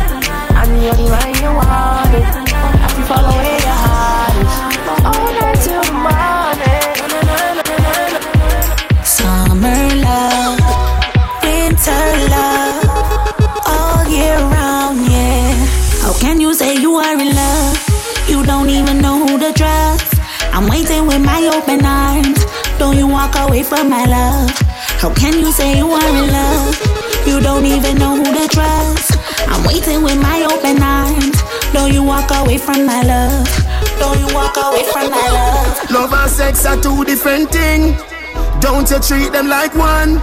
I'm 0.59 0.71
the 0.79 0.89
only 0.91 1.09
man 1.11 1.33
you 1.43 1.51
wanted. 1.59 2.25
I 2.25 2.89
can 2.95 3.05
follow 3.11 3.33
where 3.39 3.61
your 3.67 3.79
heart 3.85 4.35
is. 4.43 4.55
All 5.09 5.31
night 5.39 5.59
till 5.65 5.87
morning. 6.07 6.83
Summer 9.05 9.83
love, 10.07 10.59
winter 11.43 12.07
love, 12.35 12.77
all 13.67 14.03
year 14.09 14.39
round, 14.39 14.99
yeah. 15.11 15.55
How 16.03 16.13
can 16.19 16.41
you 16.41 16.55
say 16.55 16.77
you 16.77 16.95
are 16.95 17.19
in 17.19 17.35
love? 17.35 17.77
You 18.29 18.45
don't 18.45 18.71
even 18.71 18.99
know 18.99 19.19
who 19.27 19.39
to 19.39 19.53
trust. 19.53 20.15
I'm 20.53 20.69
waiting 20.69 21.07
with 21.07 21.23
my 21.25 21.41
open 21.57 21.85
arms. 21.85 22.45
Don't 22.79 22.97
you 22.97 23.07
walk 23.07 23.35
away 23.37 23.63
from 23.63 23.89
my 23.89 24.05
love? 24.05 24.51
How 25.03 25.13
can 25.15 25.37
you 25.41 25.51
say 25.51 25.77
you 25.77 25.91
are 25.91 26.09
in 26.17 26.31
love? 26.31 27.27
You 27.27 27.41
don't 27.41 27.67
even 27.67 27.99
know 27.99 28.15
who 28.15 28.23
to 28.23 28.47
trust. 28.47 29.19
I'm 29.49 29.65
waiting 29.67 30.05
with 30.05 30.23
my 30.23 30.45
open 30.45 30.81
arms. 30.81 31.43
Don't 31.73 31.93
you 31.93 32.05
walk 32.05 32.31
away 32.31 32.57
from 32.57 32.87
my 32.87 33.03
love? 33.03 33.49
Don't 33.99 34.17
you 34.21 34.33
walk 34.33 34.57
away 34.57 34.85
from 34.93 35.11
my 35.11 35.27
love? 35.29 35.91
Love 35.91 36.13
and 36.13 36.31
sex 36.31 36.65
are 36.67 36.81
two 36.81 37.05
different 37.05 37.51
things. 37.51 38.01
Don't 38.61 38.89
you 38.89 39.01
treat 39.01 39.33
them 39.33 39.49
like 39.49 39.75
one. 39.75 40.23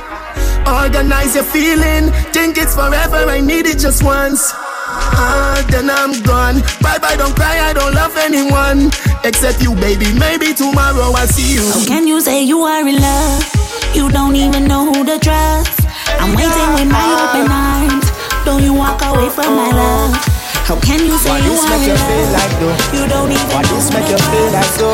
Organize 0.65 1.35
your 1.35 1.43
feeling. 1.43 2.13
Think 2.31 2.57
it's 2.57 2.73
forever. 2.73 3.27
I 3.27 3.41
need 3.41 3.65
it 3.65 3.79
just 3.79 4.01
once. 4.01 4.53
Ah, 4.55 5.61
then 5.69 5.89
I'm 5.89 6.23
gone. 6.23 6.61
Bye 6.79 6.99
bye, 6.99 7.17
don't 7.17 7.35
cry. 7.35 7.59
I 7.59 7.73
don't 7.73 7.93
love 7.93 8.15
anyone 8.15 8.91
except 9.25 9.61
you, 9.61 9.75
baby. 9.75 10.13
Maybe 10.17 10.53
tomorrow 10.53 11.11
I'll 11.19 11.27
see 11.27 11.55
you. 11.55 11.67
How 11.67 11.85
can 11.85 12.07
you 12.07 12.21
say 12.21 12.43
you 12.43 12.61
are 12.61 12.87
in 12.87 12.95
love? 12.95 13.58
You 13.93 14.09
don't 14.09 14.35
even 14.35 14.65
know 14.65 14.85
who 14.85 15.03
to 15.05 15.17
trust. 15.19 15.81
I'm 16.19 16.35
waiting 16.35 16.69
with 16.77 16.89
my 16.89 17.05
open 17.23 17.49
arms. 17.49 18.05
Don't 18.45 18.63
you 18.63 18.73
walk 18.73 19.01
away 19.01 19.29
from 19.29 19.55
my 19.55 19.69
love? 19.69 20.13
How 20.69 20.77
can 20.79 21.01
you 21.01 21.17
say 21.17 21.33
Why 21.33 21.41
you 21.41 21.57
are 21.57 21.69
make 21.73 21.89
you 21.89 21.97
feel 21.97 22.29
like 22.29 22.53
though? 22.61 22.77
You 22.93 23.09
don't 23.09 23.31
even 23.33 23.49
Why 23.49 23.65
this 23.73 23.89
make 23.89 24.05
you 24.05 24.21
feel 24.29 24.49
like 24.53 24.69
so? 24.77 24.85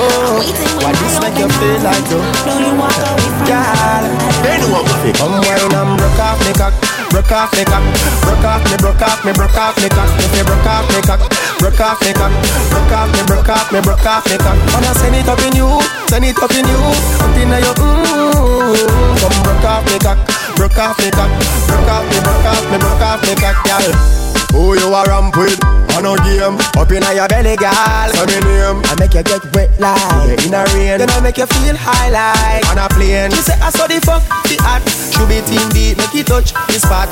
Why 0.79 0.95
this 0.95 1.19
make 1.19 1.35
you 1.35 1.51
feel 1.51 1.79
like 1.83 1.99
though? 2.07 2.23
Know 2.47 2.63
you 2.63 2.71
walk 2.79 2.95
away 2.95 3.27
from 3.35 3.43
Girl, 3.43 4.03
they 4.39 4.55
know 4.63 4.71
what 4.71 4.87
we 5.03 5.11
Come 5.19 5.35
wine 5.43 5.75
and 5.75 5.99
broke 5.99 6.15
off 6.15 6.39
me 6.47 6.55
cock, 6.55 6.71
broke 7.09 7.31
off 7.31 7.51
me 7.53 7.63
cock, 7.65 7.83
broke 8.21 8.45
off 8.45 8.61
me, 8.69 8.75
broke 8.77 9.01
off 9.01 9.19
me, 9.25 9.31
broke 9.33 9.57
off 9.57 9.75
me 9.81 9.89
cock. 9.89 10.09
If 10.19 10.33
you 10.37 10.43
broke 10.45 10.67
off 10.67 10.85
me 10.89 10.99
cock, 11.01 11.21
broke 11.59 11.81
off 11.81 11.99
me 12.01 12.11
cock, 12.13 12.33
broke 12.69 12.93
off 12.93 13.09
me, 13.13 13.21
broke 13.25 13.49
off 13.49 13.67
me, 13.71 13.79
broke 13.81 14.05
off 14.05 14.25
me 14.29 14.37
cock. 14.37 14.57
Wanna 14.73 14.91
send 14.95 15.15
it 15.15 15.27
up 15.27 15.41
in 15.41 15.55
you, 15.55 15.69
send 16.07 16.25
it 16.25 16.37
up 16.39 16.51
in 16.51 16.65
you, 16.65 16.81
up 17.21 17.35
in 17.37 17.49
your 17.49 17.75
mmm. 17.75 19.19
Come 19.21 19.37
broke 19.43 19.65
off 19.65 19.83
me 19.85 19.97
cock, 19.99 20.19
broke 20.55 20.77
off 20.77 20.97
me 20.99 21.09
cock, 21.11 21.31
broke 21.67 21.89
off 21.89 22.05
me, 22.09 22.17
broke 22.23 22.47
off 22.49 22.63
me, 22.71 22.77
broke 22.77 23.03
off 23.03 23.19
me 23.23 23.33
cock, 23.35 23.57
girl. 23.65 24.25
Who 24.55 24.71
you 24.79 24.87
a 24.87 25.03
ramp 25.03 25.35
with? 25.35 25.59
On 25.99 26.07
a 26.07 26.15
game, 26.23 26.55
up 26.79 26.91
in 26.91 27.03
your 27.11 27.27
belly, 27.27 27.55
girl. 27.59 28.07
Say 28.15 28.25
me 28.27 28.39
name. 28.47 28.79
I 28.87 28.95
make 28.99 29.13
you 29.13 29.23
get 29.23 29.43
wet 29.51 29.71
like 29.79 30.43
in 30.47 30.55
a 30.55 30.63
rain. 30.71 30.99
Then 30.99 31.09
I 31.11 31.19
make 31.19 31.37
you 31.37 31.45
feel 31.45 31.75
high 31.75 32.07
like 32.07 32.63
on 32.71 32.79
a 32.79 32.87
plane. 32.87 33.31
She 33.31 33.51
say 33.51 33.59
I 33.59 33.69
saw 33.69 33.87
the 33.87 33.99
fuck 33.99 34.23
the 34.47 34.55
act. 34.63 34.87
Should 35.11 35.27
be 35.27 35.43
team 35.43 35.67
beat, 35.75 35.95
make 35.99 36.15
it 36.15 36.27
touch 36.27 36.51
the 36.71 36.79
spot. 36.95 37.11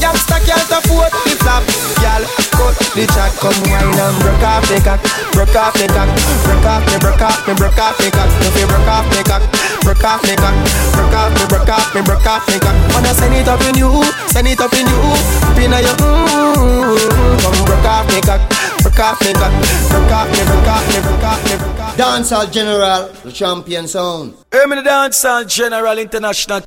Youngster 0.00 0.40
can't 0.46 0.70
afford 0.72 1.12
the 1.26 1.34
flap. 1.42 1.62
Y'all 2.00 2.24
cut 2.54 2.76
the 2.94 3.04
chat, 3.12 3.32
come 3.42 3.58
wine 3.66 3.98
and 3.98 4.16
broke 4.22 4.46
off 4.46 4.64
the 4.70 4.78
cock, 4.80 5.02
broke 5.34 5.56
off 5.58 5.74
the 5.74 5.86
cock, 5.90 6.08
broke 6.46 6.64
off 6.64 6.82
me, 6.86 6.96
broke 7.02 7.20
off 7.20 7.36
me, 7.44 7.52
broke 7.58 7.78
off 7.78 7.98
me 7.98 8.08
cock. 8.14 8.30
If 8.46 8.54
you 8.56 8.66
broke 8.70 8.88
off 8.88 9.06
me 9.10 9.20
cock, 9.26 9.42
broke 9.82 10.04
off 10.06 10.22
me 10.22 10.34
cock, 10.38 10.54
broke 10.94 11.16
off 11.18 11.30
me, 11.34 11.44
broke 11.50 11.68
off 11.68 11.94
me, 11.94 12.00
broke 12.06 12.30
off 12.30 12.46
me 12.46 12.56
cock. 12.62 12.76
Wanna 12.94 13.12
send 13.12 13.34
it 13.34 13.48
up 13.50 13.60
in 13.66 13.74
you, 13.74 13.90
send 14.30 14.46
it 14.46 14.60
up 14.62 14.72
in 14.72 14.86
you, 14.86 15.02
up 15.44 15.58
in 15.58 15.74
your 15.74 15.96
mmm. 15.98 17.42
Come 17.42 17.58
broke 17.66 17.90
off 17.90 18.06
me 18.08 18.20
cock, 18.22 18.42
broke 18.80 19.02
off 19.02 19.18
me 19.26 19.34
cock, 19.34 19.52
broke 19.90 20.14
off 20.14 20.30
me, 20.30 20.40
broke 20.46 20.70
off 20.70 20.84
me, 20.86 20.98
broke 21.02 21.26
off 21.26 21.42
me, 21.42 21.54
broke 21.58 21.80
off. 21.82 21.96
Dancehall 21.98 22.46
General, 22.52 23.10
the 23.26 23.32
champion 23.32 23.88
sound. 23.90 24.34
Hey, 24.52 24.64
me 24.66 24.76
the 24.76 24.86
dancehall 24.86 25.42
general 25.50 25.98
international 25.98 26.62